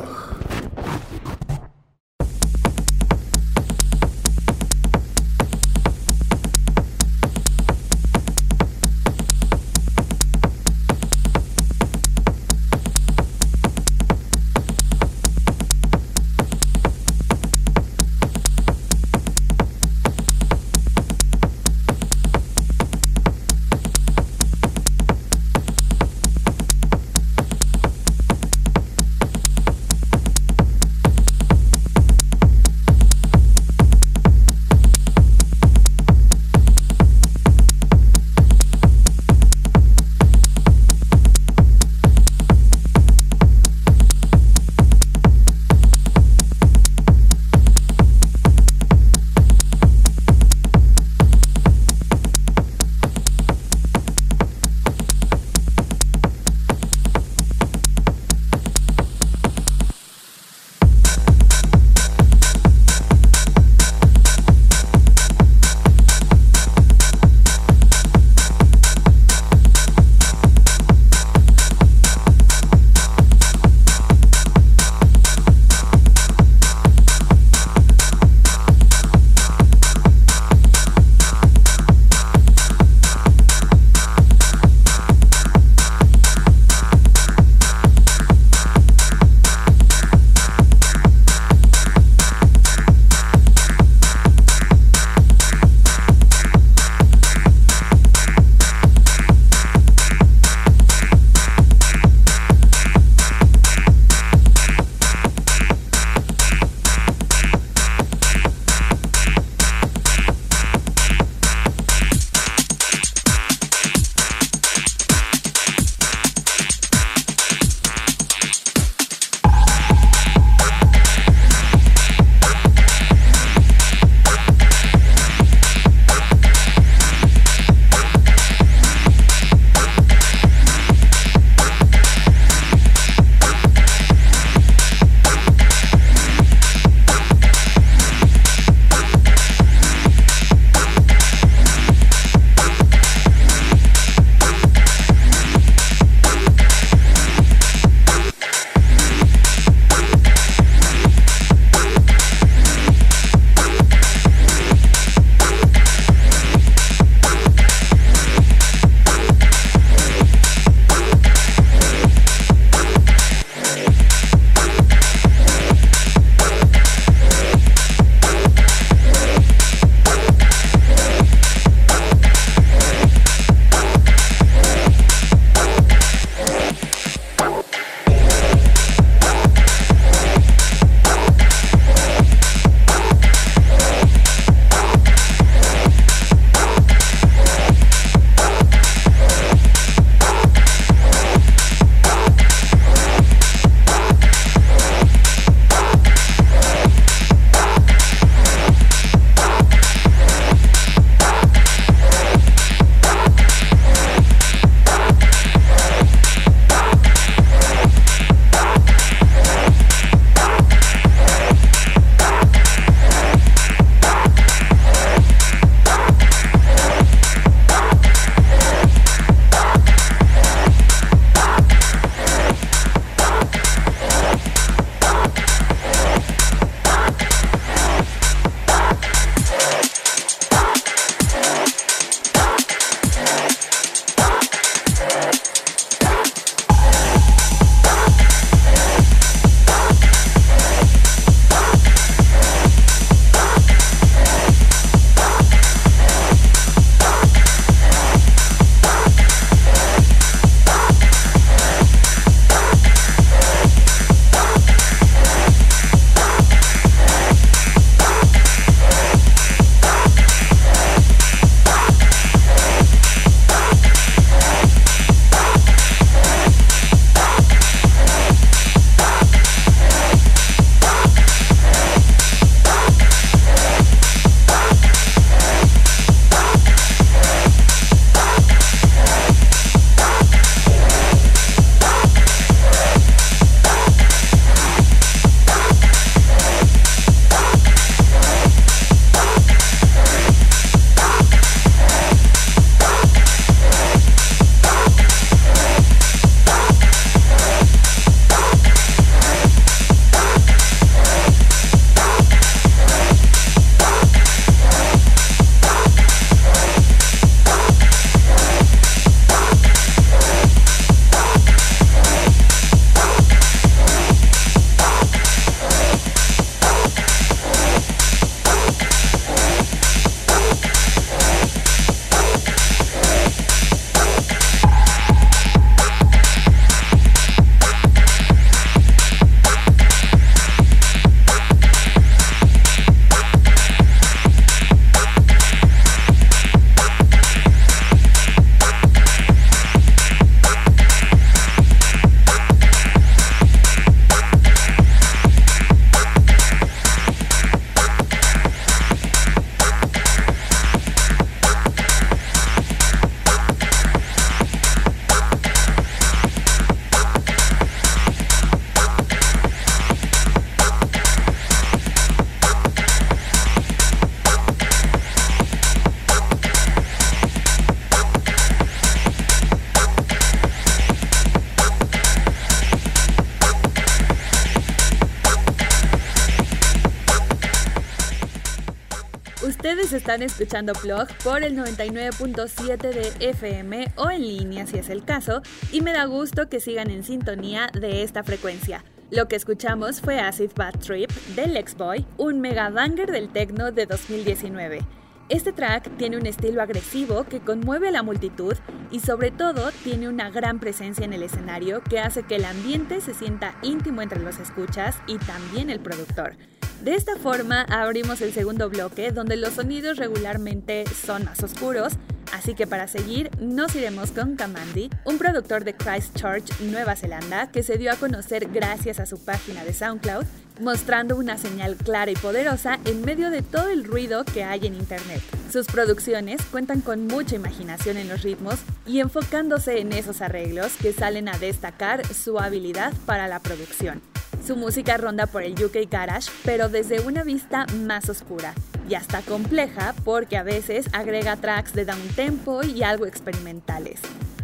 Están 380.14 380.26
escuchando 380.26 380.72
Blog 380.80 381.08
por 381.24 381.42
el 381.42 381.56
99.7 381.56 382.76
de 382.78 383.30
FM 383.30 383.94
o 383.96 384.12
en 384.12 384.20
línea 384.22 384.64
si 384.64 384.78
es 384.78 384.88
el 384.88 385.04
caso, 385.04 385.42
y 385.72 385.80
me 385.80 385.92
da 385.92 386.04
gusto 386.04 386.48
que 386.48 386.60
sigan 386.60 386.88
en 386.90 387.02
sintonía 387.02 387.68
de 387.72 388.04
esta 388.04 388.22
frecuencia. 388.22 388.84
Lo 389.10 389.26
que 389.26 389.34
escuchamos 389.34 390.00
fue 390.00 390.20
Acid 390.20 390.52
Bad 390.54 390.78
Trip 390.78 391.10
del 391.34 391.56
X-Boy, 391.56 392.06
un 392.16 392.40
mega 392.40 392.70
banger 392.70 393.10
del 393.10 393.28
techno 393.28 393.72
de 393.72 393.86
2019. 393.86 394.82
Este 395.30 395.52
track 395.52 395.96
tiene 395.96 396.16
un 396.16 396.26
estilo 396.26 396.62
agresivo 396.62 397.24
que 397.24 397.40
conmueve 397.40 397.88
a 397.88 397.92
la 397.92 398.04
multitud 398.04 398.54
y 398.92 399.00
sobre 399.00 399.32
todo 399.32 399.72
tiene 399.82 400.08
una 400.08 400.30
gran 400.30 400.60
presencia 400.60 401.04
en 401.04 401.12
el 401.12 401.24
escenario 401.24 401.82
que 401.82 401.98
hace 401.98 402.22
que 402.22 402.36
el 402.36 402.44
ambiente 402.44 403.00
se 403.00 403.14
sienta 403.14 403.56
íntimo 403.62 404.00
entre 404.00 404.20
los 404.20 404.38
escuchas 404.38 404.96
y 405.08 405.18
también 405.18 405.70
el 405.70 405.80
productor. 405.80 406.36
De 406.82 406.94
esta 406.94 407.16
forma 407.16 407.62
abrimos 407.62 408.20
el 408.20 408.32
segundo 408.32 408.68
bloque 408.68 409.10
donde 409.10 409.36
los 409.36 409.54
sonidos 409.54 409.96
regularmente 409.96 410.84
son 411.06 411.24
más 411.24 411.42
oscuros, 411.42 411.94
así 412.32 412.54
que 412.54 412.66
para 412.66 412.88
seguir 412.88 413.30
nos 413.40 413.74
iremos 413.74 414.10
con 414.10 414.36
Kamandi, 414.36 414.90
un 415.04 415.16
productor 415.16 415.64
de 415.64 415.74
Christchurch, 415.74 416.60
Nueva 416.60 416.94
Zelanda, 416.94 417.50
que 417.50 417.62
se 417.62 417.78
dio 417.78 417.90
a 417.90 417.96
conocer 417.96 418.48
gracias 418.52 419.00
a 419.00 419.06
su 419.06 419.18
página 419.24 419.64
de 419.64 419.72
SoundCloud, 419.72 420.26
mostrando 420.60 421.16
una 421.16 421.38
señal 421.38 421.76
clara 421.76 422.10
y 422.10 422.16
poderosa 422.16 422.78
en 422.84 423.00
medio 423.02 423.30
de 423.30 423.42
todo 423.42 423.68
el 423.68 423.84
ruido 423.84 424.24
que 424.24 424.44
hay 424.44 424.66
en 424.66 424.74
Internet. 424.74 425.22
Sus 425.50 425.66
producciones 425.66 426.42
cuentan 426.50 426.80
con 426.80 427.06
mucha 427.06 427.36
imaginación 427.36 427.96
en 427.96 428.08
los 428.08 428.22
ritmos 428.22 428.56
y 428.86 429.00
enfocándose 429.00 429.78
en 429.78 429.92
esos 429.92 430.20
arreglos 430.20 430.72
que 430.76 430.92
salen 430.92 431.28
a 431.28 431.38
destacar 431.38 432.06
su 432.12 432.38
habilidad 432.38 432.92
para 433.06 433.26
la 433.26 433.40
producción. 433.40 434.02
Su 434.46 434.56
música 434.56 434.98
ronda 434.98 435.26
por 435.26 435.42
el 435.42 435.54
UK 435.54 435.90
Garage, 435.90 436.30
pero 436.44 436.68
desde 436.68 437.00
una 437.00 437.24
vista 437.24 437.64
más 437.86 438.10
oscura 438.10 438.52
y 438.86 438.94
hasta 438.94 439.22
compleja 439.22 439.94
porque 440.04 440.36
a 440.36 440.42
veces 440.42 440.90
agrega 440.92 441.36
tracks 441.36 441.72
de 441.72 441.86
down 441.86 442.06
tempo 442.14 442.62
y 442.62 442.82
algo 442.82 443.06
experimentales. 443.06 444.00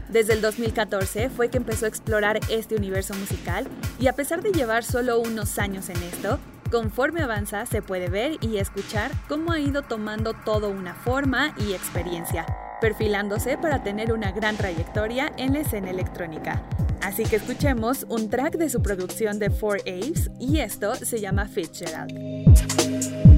Desde 0.08 0.32
el 0.32 0.40
2014 0.40 1.28
fue 1.28 1.50
que 1.50 1.58
empezó 1.58 1.84
a 1.84 1.88
explorar 1.88 2.40
este 2.48 2.76
universo 2.76 3.12
musical 3.12 3.68
y 3.98 4.06
a 4.06 4.14
pesar 4.14 4.40
de 4.40 4.52
llevar 4.52 4.84
solo 4.84 5.20
unos 5.20 5.58
años 5.58 5.90
en 5.90 6.02
esto, 6.02 6.38
conforme 6.70 7.20
avanza 7.20 7.66
se 7.66 7.82
puede 7.82 8.08
ver 8.08 8.38
y 8.40 8.56
escuchar 8.56 9.10
cómo 9.28 9.52
ha 9.52 9.60
ido 9.60 9.82
tomando 9.82 10.32
todo 10.32 10.70
una 10.70 10.94
forma 10.94 11.54
y 11.58 11.74
experiencia, 11.74 12.46
perfilándose 12.80 13.58
para 13.58 13.82
tener 13.82 14.12
una 14.12 14.32
gran 14.32 14.56
trayectoria 14.56 15.32
en 15.36 15.52
la 15.52 15.60
escena 15.60 15.90
electrónica. 15.90 16.62
Así 17.02 17.24
que 17.24 17.36
escuchemos 17.36 18.06
un 18.08 18.28
track 18.28 18.56
de 18.56 18.68
su 18.68 18.82
producción 18.82 19.38
de 19.38 19.50
Four 19.50 19.80
Aves 19.86 20.30
y 20.38 20.58
esto 20.58 20.94
se 20.94 21.20
llama 21.20 21.46
Fitzgerald. 21.46 23.29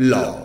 blog. 0.00 0.39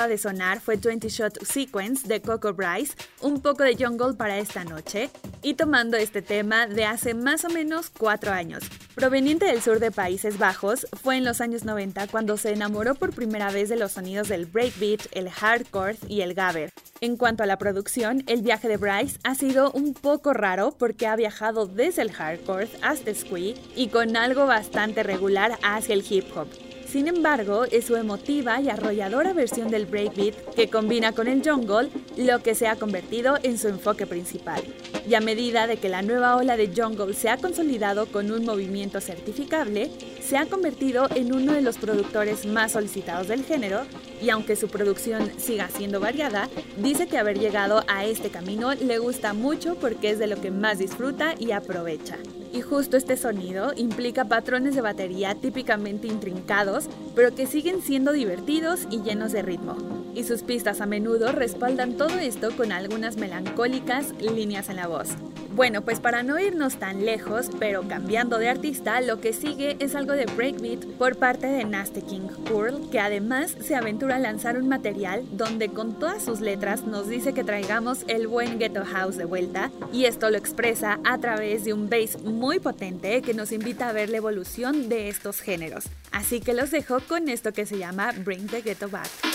Acaba 0.00 0.08
de 0.08 0.18
sonar 0.18 0.60
fue 0.60 0.76
20 0.76 1.10
Shot 1.10 1.44
Sequence 1.44 2.08
de 2.08 2.22
Coco 2.22 2.54
Bryce, 2.54 2.94
un 3.20 3.42
poco 3.42 3.64
de 3.64 3.76
jungle 3.76 4.14
para 4.14 4.38
esta 4.38 4.64
noche, 4.64 5.10
y 5.42 5.54
tomando 5.54 5.98
este 5.98 6.22
tema 6.22 6.66
de 6.66 6.86
hace 6.86 7.12
más 7.12 7.44
o 7.44 7.50
menos 7.50 7.90
cuatro 7.90 8.32
años. 8.32 8.62
Proveniente 8.94 9.44
del 9.44 9.60
sur 9.60 9.78
de 9.78 9.90
Países 9.90 10.38
Bajos, 10.38 10.86
fue 11.02 11.18
en 11.18 11.24
los 11.24 11.42
años 11.42 11.64
90 11.64 12.06
cuando 12.06 12.38
se 12.38 12.52
enamoró 12.52 12.94
por 12.94 13.14
primera 13.14 13.50
vez 13.50 13.68
de 13.68 13.76
los 13.76 13.92
sonidos 13.92 14.28
del 14.28 14.46
breakbeat, 14.46 15.02
el 15.12 15.28
hardcore 15.28 15.98
y 16.08 16.22
el 16.22 16.32
gabber. 16.32 16.72
En 17.02 17.18
cuanto 17.18 17.42
a 17.42 17.46
la 17.46 17.58
producción, 17.58 18.22
el 18.26 18.40
viaje 18.40 18.68
de 18.68 18.78
Bryce 18.78 19.18
ha 19.24 19.34
sido 19.34 19.70
un 19.72 19.92
poco 19.92 20.32
raro 20.32 20.72
porque 20.78 21.08
ha 21.08 21.16
viajado 21.16 21.66
desde 21.66 22.00
el 22.00 22.12
hardcore 22.12 22.70
hasta 22.80 23.10
el 23.10 23.16
squee 23.16 23.54
y 23.76 23.88
con 23.88 24.16
algo 24.16 24.46
bastante 24.46 25.02
regular 25.02 25.58
hacia 25.62 25.92
el 25.92 26.04
hip 26.08 26.24
hop. 26.34 26.48
Sin 26.90 27.06
embargo, 27.06 27.66
es 27.66 27.84
su 27.84 27.94
emotiva 27.94 28.60
y 28.60 28.68
arrolladora 28.68 29.32
versión 29.32 29.70
del 29.70 29.86
breakbeat 29.86 30.34
que 30.56 30.68
combina 30.68 31.12
con 31.12 31.28
el 31.28 31.40
jungle 31.40 31.88
lo 32.16 32.42
que 32.42 32.56
se 32.56 32.66
ha 32.66 32.74
convertido 32.74 33.38
en 33.44 33.58
su 33.58 33.68
enfoque 33.68 34.08
principal. 34.08 34.60
Y 35.08 35.14
a 35.14 35.20
medida 35.20 35.68
de 35.68 35.76
que 35.76 35.88
la 35.88 36.02
nueva 36.02 36.34
ola 36.34 36.56
de 36.56 36.72
jungle 36.74 37.14
se 37.14 37.28
ha 37.28 37.36
consolidado 37.36 38.06
con 38.06 38.32
un 38.32 38.44
movimiento 38.44 39.00
certificable, 39.00 39.88
se 40.20 40.36
ha 40.36 40.46
convertido 40.46 41.06
en 41.14 41.32
uno 41.32 41.52
de 41.52 41.62
los 41.62 41.78
productores 41.78 42.44
más 42.44 42.72
solicitados 42.72 43.28
del 43.28 43.44
género 43.44 43.82
y 44.20 44.30
aunque 44.30 44.56
su 44.56 44.66
producción 44.66 45.30
siga 45.38 45.68
siendo 45.68 46.00
variada, 46.00 46.48
dice 46.76 47.06
que 47.06 47.18
haber 47.18 47.38
llegado 47.38 47.84
a 47.86 48.04
este 48.04 48.30
camino 48.30 48.74
le 48.74 48.98
gusta 48.98 49.32
mucho 49.32 49.76
porque 49.76 50.10
es 50.10 50.18
de 50.18 50.26
lo 50.26 50.40
que 50.40 50.50
más 50.50 50.78
disfruta 50.78 51.36
y 51.38 51.52
aprovecha. 51.52 52.18
Y 52.52 52.62
justo 52.62 52.96
este 52.96 53.16
sonido 53.16 53.72
implica 53.76 54.24
patrones 54.24 54.74
de 54.74 54.80
batería 54.80 55.36
típicamente 55.36 56.08
intrincados, 56.08 56.79
pero 57.14 57.34
que 57.34 57.46
siguen 57.46 57.82
siendo 57.82 58.12
divertidos 58.12 58.86
y 58.90 59.02
llenos 59.02 59.32
de 59.32 59.42
ritmo. 59.42 59.76
Y 60.14 60.24
sus 60.24 60.42
pistas 60.42 60.80
a 60.80 60.86
menudo 60.86 61.32
respaldan 61.32 61.96
todo 61.96 62.18
esto 62.18 62.56
con 62.56 62.72
algunas 62.72 63.16
melancólicas 63.16 64.12
líneas 64.20 64.68
en 64.68 64.76
la 64.76 64.88
voz. 64.88 65.10
Bueno, 65.52 65.82
pues 65.82 65.98
para 65.98 66.22
no 66.22 66.38
irnos 66.38 66.76
tan 66.76 67.04
lejos, 67.04 67.50
pero 67.58 67.82
cambiando 67.86 68.38
de 68.38 68.48
artista, 68.48 69.00
lo 69.00 69.20
que 69.20 69.32
sigue 69.32 69.76
es 69.80 69.94
algo 69.94 70.12
de 70.12 70.26
breakbeat 70.26 70.86
por 70.96 71.16
parte 71.16 71.48
de 71.48 71.64
Nasty 71.64 72.02
King 72.02 72.28
Curl, 72.48 72.88
que 72.90 73.00
además 73.00 73.56
se 73.60 73.74
aventura 73.74 74.16
a 74.16 74.20
lanzar 74.20 74.56
un 74.56 74.68
material 74.68 75.24
donde 75.32 75.68
con 75.68 75.98
todas 75.98 76.24
sus 76.24 76.40
letras 76.40 76.84
nos 76.84 77.08
dice 77.08 77.34
que 77.34 77.44
traigamos 77.44 78.04
el 78.06 78.28
buen 78.28 78.58
ghetto 78.58 78.84
house 78.84 79.16
de 79.16 79.24
vuelta, 79.24 79.72
y 79.92 80.04
esto 80.04 80.30
lo 80.30 80.38
expresa 80.38 81.00
a 81.04 81.18
través 81.18 81.64
de 81.64 81.72
un 81.72 81.90
bass 81.90 82.22
muy 82.22 82.60
potente 82.60 83.20
que 83.20 83.34
nos 83.34 83.50
invita 83.50 83.88
a 83.88 83.92
ver 83.92 84.08
la 84.08 84.18
evolución 84.18 84.88
de 84.88 85.08
estos 85.08 85.40
géneros. 85.40 85.84
Así 86.12 86.40
que 86.40 86.54
los 86.54 86.70
dejo 86.70 87.00
con 87.00 87.28
esto 87.28 87.52
que 87.52 87.66
se 87.66 87.78
llama 87.78 88.12
Bring 88.24 88.46
the 88.48 88.62
Ghetto 88.62 88.88
Back. 88.88 89.29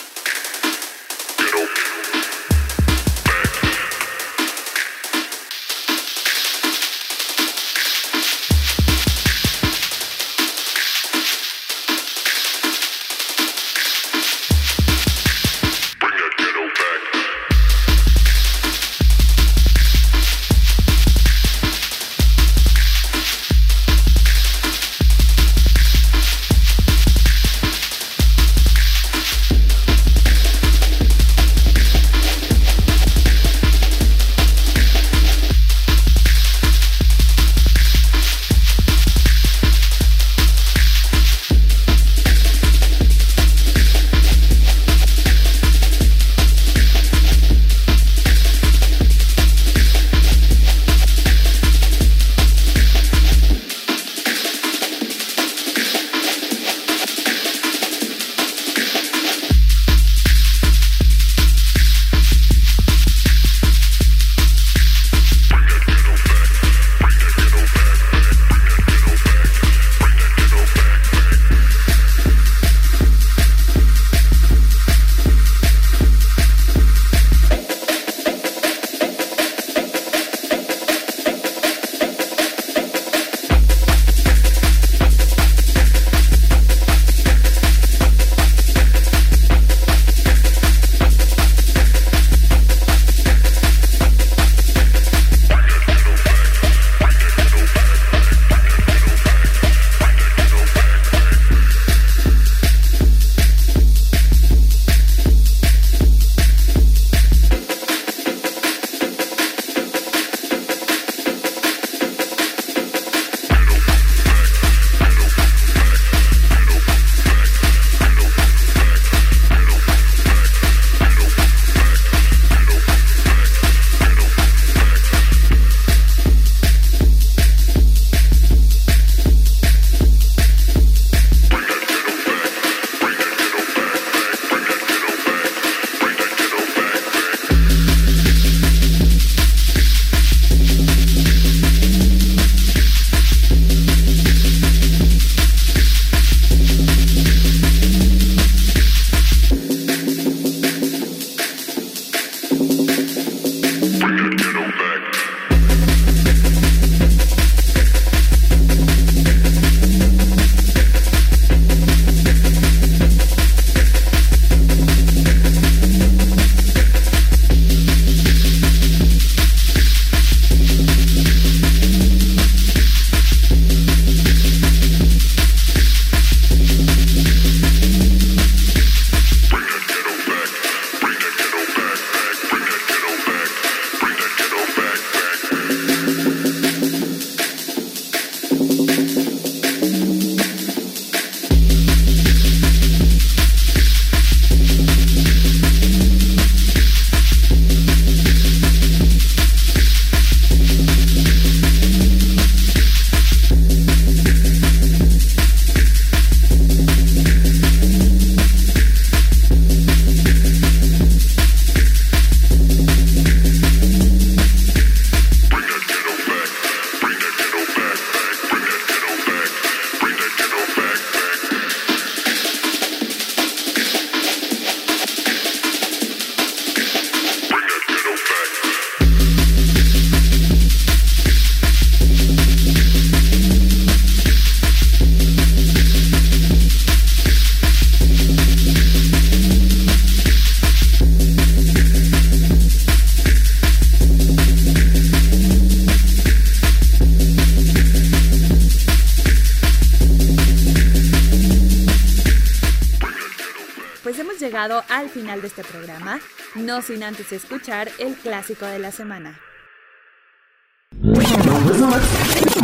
Al 255.05 255.11
final 255.11 255.39
de 255.39 255.47
este 255.47 255.63
programa, 255.63 256.19
no 256.55 256.81
sin 256.81 257.03
antes 257.03 257.31
escuchar 257.31 257.89
el 257.99 258.15
clásico 258.15 258.65
de 258.65 258.79
la 258.79 258.91
semana. 258.91 259.39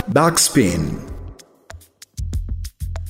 Backspin. 0.07 0.99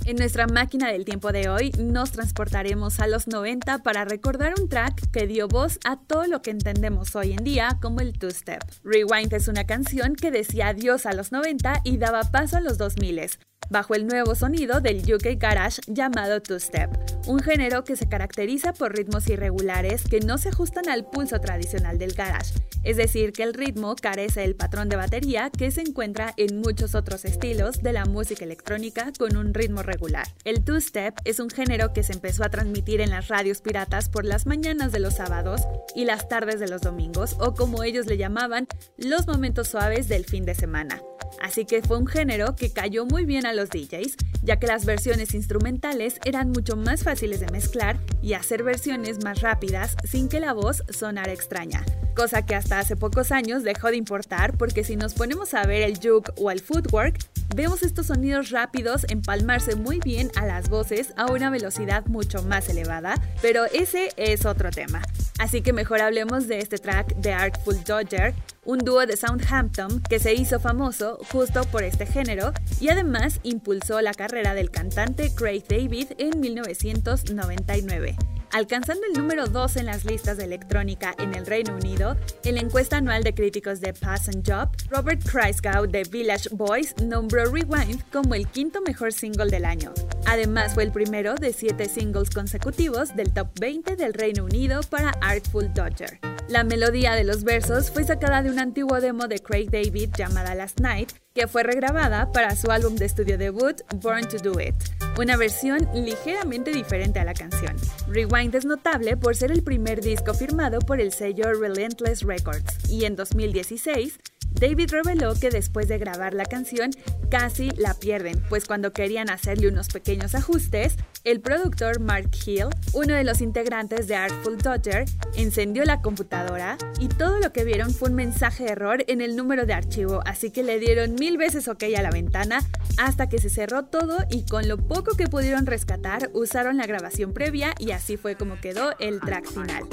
En 0.04 0.18
nuestra 0.18 0.48
máquina 0.48 0.92
del 0.92 1.06
tiempo 1.06 1.32
de 1.32 1.48
hoy 1.48 1.72
nos 1.80 2.12
transportaremos 2.12 3.00
a 3.00 3.08
los 3.08 3.28
90 3.28 3.84
para 3.84 4.04
recordar 4.04 4.54
un 4.60 4.68
track 4.68 5.10
que 5.12 5.28
dio 5.28 5.48
voz 5.48 5.80
a 5.86 5.96
todo 5.96 6.26
lo 6.28 6.42
que 6.42 6.52
entendemos 6.52 7.16
hoy 7.16 7.32
en 7.32 7.44
día 7.44 7.78
como 7.82 8.02
el 8.02 8.20
two-step. 8.20 8.62
Rewind 8.84 9.32
es 9.34 9.48
una 9.48 9.66
canción 9.66 10.16
que 10.16 10.32
decía 10.32 10.70
adiós 10.70 11.06
a 11.06 11.14
los 11.14 11.32
90 11.32 11.82
y 11.86 11.98
daba 11.98 12.24
paso 12.24 12.58
a 12.58 12.62
los 12.62 12.78
2000, 12.78 13.30
bajo 13.72 13.96
el 13.96 14.06
nuevo 14.06 14.36
sonido 14.36 14.82
del 14.82 15.02
UK 15.02 15.40
Garage 15.40 15.82
llamado 15.88 16.42
two-step, 16.42 16.92
un 17.26 17.40
género 17.40 17.84
que 17.84 17.96
se 17.96 18.08
caracteriza 18.08 18.74
por 18.74 18.96
ritmos 18.96 19.28
irregulares 19.30 20.04
que 20.04 20.20
no 20.20 20.38
se 20.38 20.50
ajustan 20.50 20.90
al 20.90 21.06
pulso 21.10 21.40
tradicional 21.40 21.98
del 21.98 22.14
garage, 22.14 22.54
es 22.84 22.98
decir, 22.98 23.32
que 23.32 23.44
el 23.44 23.54
ritmo 23.54 23.96
carece 23.96 24.42
del 24.42 24.56
patrón 24.56 24.90
de 24.90 24.98
batería 24.98 25.50
que 25.50 25.72
se 25.72 25.82
encuentra 25.82 26.34
en 26.36 26.60
muchos 26.60 26.96
otros 26.96 27.24
estilos 27.24 27.82
de 27.82 27.94
la 27.94 28.06
música 28.06 28.44
electrónica 28.44 29.12
con 29.18 29.38
un 29.38 29.54
ritmo 29.54 29.84
regular. 29.84 30.28
El 30.44 30.64
two-step 30.64 31.16
es 31.24 31.40
un 31.40 31.50
género 31.50 31.94
que 31.94 32.04
se 32.04 32.14
empezó 32.14 32.44
a 32.44 32.50
transmitir 32.50 33.00
en 33.00 33.12
las 33.12 33.30
radios 33.30 33.62
piratas 33.62 34.10
por 34.10 34.26
las 34.26 34.46
mañanas 34.46 34.92
de 34.92 35.00
los 35.00 35.16
sábados 35.16 35.62
y 35.96 36.06
las 36.06 36.28
tardes 36.28 36.60
de 36.60 36.68
los 36.68 36.82
domingos, 36.82 37.38
o 37.40 37.54
como 37.54 37.84
ellos 37.84 38.06
le 38.08 38.18
llamaban, 38.18 38.68
los 38.98 39.28
momentos 39.28 39.70
suaves 39.70 40.10
del 40.10 40.26
fin 40.26 40.46
de 40.46 40.56
semana. 40.56 41.02
Así 41.40 41.66
que 41.66 41.82
fue 41.82 41.98
un 41.98 42.08
género 42.08 42.56
que 42.56 42.72
cayó 42.74 43.06
muy 43.06 43.26
bien 43.26 43.46
a 43.46 43.54
los 43.54 43.70
DJs, 43.70 44.16
ya 44.42 44.58
que 44.60 44.68
las 44.68 44.86
versiones 44.86 45.34
instrumentales 45.34 46.20
eran 46.26 46.50
mucho 46.50 46.76
más 46.76 47.04
fáciles 47.04 47.40
de 47.40 47.52
mezclar 47.52 48.00
y 48.22 48.34
hacer 48.34 48.64
versiones 48.64 49.24
más 49.24 49.42
rápidas 49.42 49.96
sin 50.04 50.30
que 50.30 50.40
la 50.40 50.54
voz 50.54 50.84
sonara 50.90 51.32
extraña. 51.32 51.86
Cosa 52.16 52.46
que 52.46 52.56
hasta 52.56 52.80
hace 52.80 52.96
pocos 52.96 53.32
años 53.32 53.64
dejó 53.64 53.90
de 53.90 53.98
importar 53.98 54.58
porque 54.58 54.84
si 54.84 54.96
nos 54.96 55.14
ponemos 55.14 55.54
a 55.54 55.66
ver 55.66 55.82
el 55.82 55.98
juke 55.98 56.34
o 56.38 56.52
el 56.52 56.60
footwork, 56.60 57.18
vemos 57.56 57.84
estos 57.84 58.08
sonidos 58.08 58.50
rápidos 58.50 59.06
empalmarse 59.10 59.76
muy 59.76 60.00
bien 60.00 60.32
a 60.36 60.46
las 60.46 60.70
voces 60.70 61.14
a 61.18 61.32
una 61.32 61.50
velocidad 61.50 62.06
mucho 62.08 62.44
más 62.44 62.70
elevada, 62.70 63.16
pero 63.42 63.66
ese 63.66 64.12
es 64.18 64.46
otro 64.46 64.72
tema. 64.72 65.02
Así 65.42 65.64
que 65.64 65.74
mejor 65.74 66.02
hablemos 66.02 66.48
de 66.48 66.60
este 66.60 66.78
track 66.78 67.16
de 67.16 67.34
Artful 67.34 67.84
Dodger, 67.84 68.36
un 68.64 68.78
dúo 68.78 69.08
de 69.08 69.18
Southampton 69.18 70.00
que 70.08 70.20
se 70.20 70.36
hizo 70.36 70.60
famoso 70.60 71.18
justo 71.32 71.64
por 71.64 71.82
este 71.82 72.06
género 72.06 72.54
y 72.80 72.89
además 72.89 73.39
impulsó 73.42 74.02
la 74.02 74.14
carrera 74.14 74.54
del 74.54 74.70
cantante 74.70 75.34
Craig 75.34 75.64
David 75.68 76.10
en 76.20 76.39
1999 76.39 78.18
alcanzando 78.52 79.04
el 79.08 79.20
número 79.20 79.47
2 79.47 79.78
en 79.78 79.86
las 79.86 80.06
listas 80.06 80.38
de 80.38 80.45
electrónica 80.45 81.16
en 81.18 81.34
el 81.34 81.45
Reino 81.45 81.76
Unido, 81.76 82.18
en 82.43 82.56
la 82.56 82.62
encuesta 82.62 82.97
anual 82.97 83.24
de 83.24 83.34
críticos 83.34 83.82
de 83.82 83.93
Pass 83.93 84.30
and 84.30 84.47
Job, 84.47 84.70
Robert 84.89 85.22
Kreisgau 85.24 85.88
de 85.88 86.04
Village 86.04 86.49
Boys 86.52 86.95
nombró 87.04 87.45
Rewind 87.45 88.02
como 88.12 88.36
el 88.36 88.47
quinto 88.47 88.82
mejor 88.82 89.14
single 89.14 89.49
del 89.49 89.66
año. 89.66 89.93
Además, 90.26 90.74
fue 90.74 90.84
el 90.84 90.91
primero 90.91 91.36
de 91.36 91.54
siete 91.54 91.89
singles 91.89 92.30
consecutivos 92.30 93.16
del 93.16 93.34
top 93.34 93.47
20 93.60 93.95
del 93.95 94.14
Reino 94.14 94.45
Unido 94.45 94.82
para 94.89 95.12
Artful 95.22 95.74
Dodger. 95.74 96.20
La 96.47 96.64
melodía 96.64 97.14
de 97.14 97.24
los 97.24 97.43
versos 97.43 97.91
fue 97.91 98.04
sacada 98.04 98.43
de 98.43 98.49
un 98.49 98.60
antiguo 98.60 98.99
demo 98.99 99.28
de 99.28 99.39
Craig 99.39 99.70
David 99.70 100.10
llamada 100.18 100.54
Last 100.54 100.82
Night, 100.82 101.14
que 101.34 101.48
fue 101.48 101.64
regrabada 101.64 102.32
para 102.32 102.56
su 102.56 102.72
álbum 102.72 102.96
de 102.96 103.06
estudio 103.06 103.38
debut 103.38 103.82
Born 103.96 104.28
to 104.28 104.38
Do 104.38 104.60
It, 104.60 104.76
una 105.18 105.38
versión 105.38 105.88
ligeramente 105.94 106.72
diferente 106.72 107.20
a 107.20 107.26
la 107.26 107.34
canción. 107.34 107.76
Rewind 108.08 108.54
es 108.56 108.66
notable 108.66 109.18
por 109.18 109.36
ser 109.36 109.52
el 109.52 109.64
primer 109.64 110.02
disco 110.02 110.34
firmado 110.34 110.80
por 110.80 111.00
el 111.00 111.12
sello 111.12 111.54
Relentless 111.54 112.24
Records 112.24 112.90
y 112.90 113.06
en 113.06 113.16
2016 113.16 114.20
David 114.52 114.92
reveló 114.92 115.34
que 115.36 115.50
después 115.50 115.88
de 115.88 115.98
grabar 115.98 116.34
la 116.34 116.46
canción 116.46 116.92
casi 117.30 117.72
la 117.72 117.94
pierden, 117.94 118.44
pues 118.50 118.66
cuando 118.66 118.92
querían 118.92 119.30
hacerle 119.30 119.70
unos 119.70 119.88
pequeños 119.88 120.36
ajustes, 120.36 120.96
el 121.24 121.40
productor 121.40 122.00
Mark 122.00 122.30
Hill, 122.46 122.68
uno 122.94 123.14
de 123.14 123.24
los 123.24 123.42
integrantes 123.42 124.08
de 124.08 124.16
Artful 124.16 124.58
Dodger, 124.58 125.06
encendió 125.36 125.84
la 125.86 126.02
computadora 126.02 126.78
y 127.00 127.08
todo 127.10 127.40
lo 127.40 127.54
que 127.54 127.64
vieron 127.64 127.94
fue 127.94 128.10
un 128.10 128.16
mensaje 128.16 128.64
de 128.64 128.72
error 128.72 129.04
en 129.08 129.22
el 129.22 129.36
número 129.36 129.66
de 129.66 129.74
archivo, 129.74 130.22
así 130.26 130.52
que 130.52 130.64
le 130.64 130.80
dieron 130.80 131.16
mil 131.16 131.38
veces 131.38 131.68
ok 131.68 131.84
a 131.96 132.02
la 132.02 132.10
ventana 132.10 132.60
hasta 132.98 133.30
que 133.30 133.40
se 133.40 133.50
cerró 133.50 133.86
todo 133.86 134.18
y 134.30 134.46
con 134.46 134.68
lo 134.68 134.78
poco 134.78 135.16
que 135.16 135.28
pudieron 135.28 135.66
rescatar 135.66 136.30
usaron 136.34 136.78
la 136.78 136.88
grabación 136.88 137.34
previa 137.34 137.74
y 137.78 137.92
así 137.92 138.18
fue 138.18 138.36
como 138.36 138.60
quedó 138.60 138.98
el 139.00 139.20
track 139.20 139.46
final. 139.46 139.84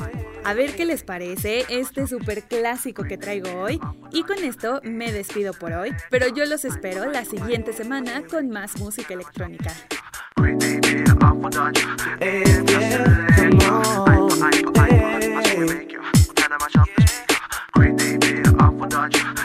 A 0.44 0.54
ver 0.54 0.74
qué 0.76 0.86
les 0.86 1.02
parece 1.02 1.64
este 1.68 2.06
super 2.06 2.44
clásico 2.44 3.04
que 3.04 3.18
traigo 3.18 3.50
hoy 3.60 3.80
y 4.12 4.22
con 4.22 4.42
esto 4.42 4.80
me 4.82 5.12
despido 5.12 5.52
por 5.52 5.72
hoy, 5.72 5.92
pero 6.10 6.28
yo 6.28 6.46
los 6.46 6.64
espero 6.64 7.10
la 7.10 7.24
siguiente 7.24 7.72
semana 7.72 8.22
con 8.28 8.48
más 8.48 8.78
música 8.78 9.14
electrónica. 9.14 9.74
sorry, 10.48 10.78
baby, 10.80 11.04
I 11.20 11.40
forgot 11.40 11.76
you. 11.78 11.96
It's 12.20 12.70
just 12.70 12.96
too 12.96 13.04
late. 13.04 13.38
I'm 13.38 13.60
I'm 13.60 14.02
I'm 14.08 14.32
I'm 14.32 14.42
I'm 14.42 14.66
I'm 14.66 14.78
I'm 14.78 14.92
I'm 14.92 15.22
I'm 15.22 15.36
I'm 15.36 15.54
gonna 15.54 15.74
make 15.74 15.92
you 15.92 16.00
I'm 18.40 18.82
I'm 18.82 18.92
I'm 18.92 19.37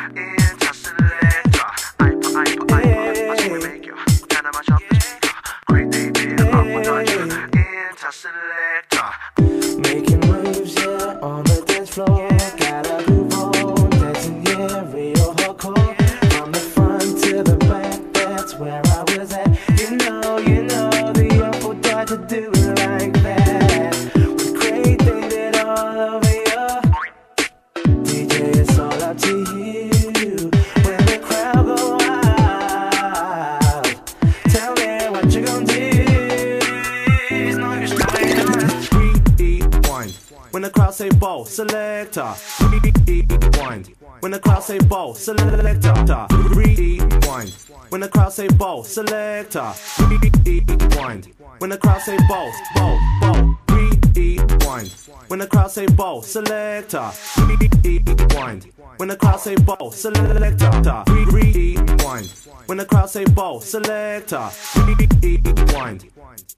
Rewind. 50.09 51.33
When 51.59 51.69
the 51.69 51.77
crowd 51.77 52.01
say 52.01 52.17
bow, 52.27 52.51
bow, 52.75 52.99
bow. 53.21 53.57
Rewind. 53.69 54.89
When 55.27 55.39
the 55.39 55.47
crowd 55.47 55.71
say 55.71 55.85
bow, 55.87 56.21
selector. 56.21 57.11
Rewind. 57.37 58.71
When 58.97 59.09
the 59.09 59.15
crowd 59.15 59.39
say 59.39 59.55
bow, 59.55 59.89
selector. 59.91 61.03
Rewind. 61.07 62.33
When 62.67 62.77
the 62.77 62.85
crowd 62.85 63.09
say 63.09 63.25
bow, 63.25 63.59
selector. 63.59 64.49
Rewind. 64.75 66.09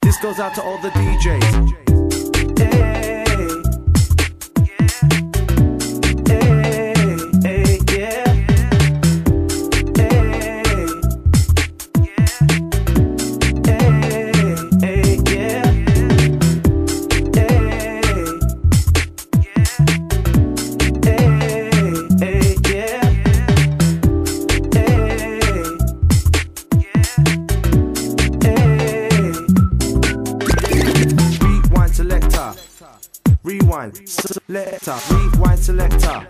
This 0.02 0.18
goes 0.22 0.40
out 0.40 0.54
to 0.56 0.64
all 0.64 0.78
the 0.82 0.90
DJs. 0.90 2.60
Hey. 2.60 3.15
Selector, 33.46 34.98
rewind 35.12 35.60
selector. 35.60 36.28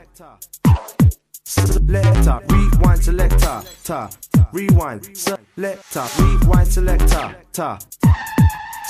Selector, 1.46 2.40
rewind 2.50 3.04
selector, 3.04 3.64
ta. 3.84 4.10
Rewind 4.52 5.18
selector, 5.18 6.06
rewind 6.20 6.68
selector, 6.68 7.36
ta. 7.54 7.80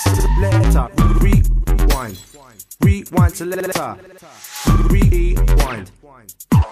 Selector, 0.03 0.89
rewind. 1.21 2.17
Rewind 2.81 3.35
selector. 3.35 3.97
Rewind. 4.89 5.91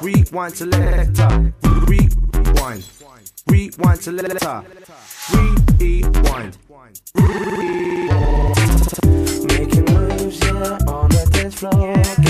Rewind 0.01 0.55
selector. 0.55 1.53
Rewind. 1.87 2.83
Rewind 3.47 4.01
selector. 4.01 4.63
Rewind. 5.31 6.57
Rewind. 7.15 7.73
Making 9.47 9.85
moves, 9.93 10.39
yeah, 10.39 10.77
floor. 11.53 12.22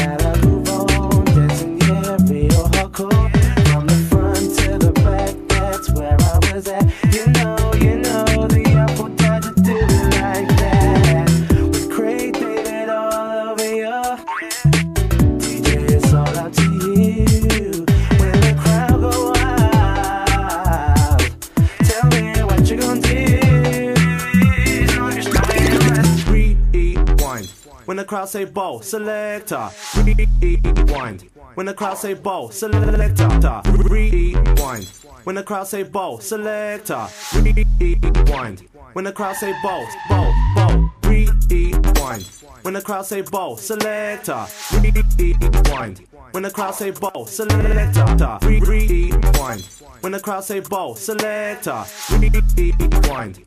The 28.04 28.10
crowd 28.10 28.28
say 28.28 28.44
ball, 28.44 28.82
selector. 28.82 29.70
Rewind. 29.96 31.22
When 31.54 31.66
the 31.66 31.74
crowd 31.74 31.98
say 31.98 32.14
ball, 32.16 32.52
selector. 32.52 33.62
Rewind. 33.66 34.88
When 35.24 35.36
the 35.36 35.44
crowd 35.44 35.68
say 35.68 35.84
ball, 35.84 36.20
selector. 36.20 37.08
Rewind. 37.34 38.68
When 38.92 39.06
the 39.06 39.14
crowd 39.14 39.38
say 39.38 39.54
ball, 39.64 39.88
ball, 40.10 40.34
ball. 40.54 40.92
Rewind. 41.04 42.24
When 42.64 42.74
the 42.74 42.82
crowd 42.82 43.06
say 43.06 43.22
ball, 43.22 43.56
selector. 43.56 44.48
Rewind. 44.74 46.02
When 46.32 46.44
the 46.44 46.52
crowd 46.52 46.76
say 46.76 46.92
ball, 46.92 47.26
selector. 47.26 48.38
Rewind. 48.42 49.64
When 50.02 50.12
the 50.12 50.20
crowd 50.20 50.44
say 50.44 50.60
ball, 50.60 50.96
selector. 50.96 51.86
Rewind. 52.12 53.46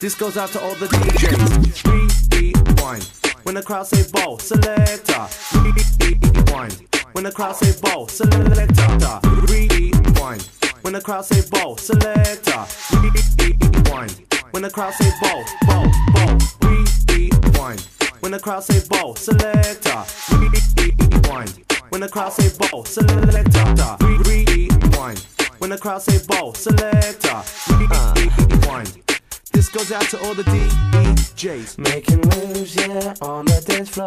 This 0.00 0.14
goes 0.14 0.38
out 0.38 0.48
to 0.52 0.62
all 0.62 0.74
the 0.76 0.86
DJs. 0.86 1.84
Rewind. 1.84 3.27
When 3.44 3.54
the 3.54 3.62
crowd 3.62 3.86
say 3.86 4.04
ball, 4.12 4.38
selector. 4.38 5.26
Rewind. 5.54 6.86
When 7.12 7.24
the 7.24 7.32
crowd 7.32 7.56
say 7.56 7.72
ball, 7.80 8.08
selector. 8.08 9.20
Rewind. 9.48 10.42
When 10.82 10.92
the 10.92 11.00
crowd 11.00 11.24
say 11.24 11.42
ball, 11.50 11.76
selector. 11.76 12.66
Rewind. 12.98 14.24
When 14.50 14.62
the 14.62 14.70
crowd 14.70 14.94
say 14.94 15.10
ball, 15.20 15.44
ball, 15.66 15.86
ball. 16.12 16.38
Rewind. 16.62 17.80
When 18.20 18.32
the 18.32 18.40
crowd 18.40 18.64
say 18.64 18.86
ball, 18.88 19.14
selector. 19.14 20.04
Rewind. 20.30 21.64
When 21.90 22.00
the 22.00 22.08
crowd 22.08 22.32
say 22.32 22.50
ball, 22.58 22.84
selector. 22.84 23.96
Rewind. 24.04 25.18
When 25.58 25.70
the 25.70 25.78
crowd 25.78 26.02
say 26.02 26.18
ball, 26.26 26.54
selector. 26.54 27.42
Rewind. 27.68 29.07
This 29.58 29.68
goes 29.70 29.90
out 29.90 30.02
to 30.10 30.20
all 30.22 30.34
the 30.34 30.44
DJs. 30.44 31.78
Making 31.78 32.20
moves, 32.20 32.76
yeah, 32.76 33.12
on 33.20 33.44
the 33.44 33.60
dance 33.66 33.88
floor. 33.88 34.06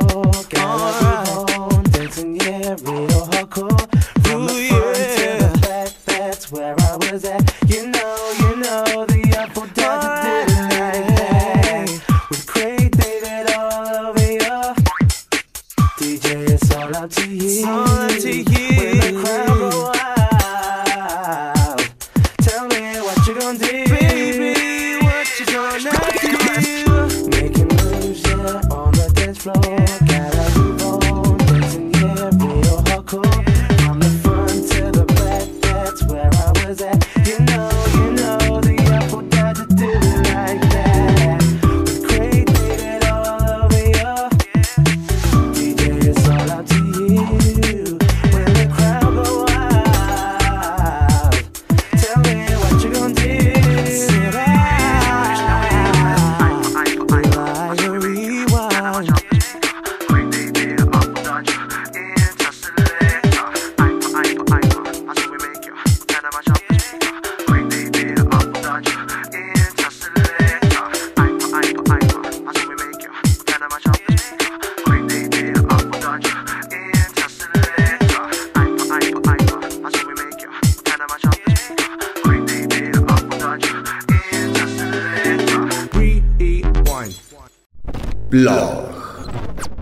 Gotta 0.50 1.30
move 1.30 1.60
on, 1.60 1.84
dancing, 1.92 2.38
yeah, 2.38 2.78
real 2.84 3.10
hardcore. 3.28 3.78
From 4.24 4.46
the 4.46 4.70
front 4.70 4.96
to 4.96 5.44
the 5.44 5.60
back, 5.62 5.90
that's 6.06 6.54
where 6.54 6.74
I 6.80 6.96
was 6.96 7.26
at. 7.26 7.54
You 7.68 7.88
know, 7.88 8.34
you 8.40 8.56
know, 8.64 9.06
the 9.08 9.36
apple 9.38 9.68
does 9.74 10.06
it 10.06 10.24
did 10.24 10.48
it 10.48 10.70
like 10.80 11.08
that. 11.20 12.30
With 12.30 12.48
Craig 12.48 12.96
David 12.96 13.54
all 13.54 14.08
over 14.08 14.32
you. 14.32 14.40
DJ, 16.00 16.50
it's 16.50 16.74
all 16.74 16.96
up 16.96 17.10
to 17.10 17.30
you. 17.30 17.68
all 17.68 17.91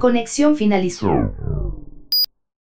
Conexión 0.09 0.55
finalizó. 0.55 1.35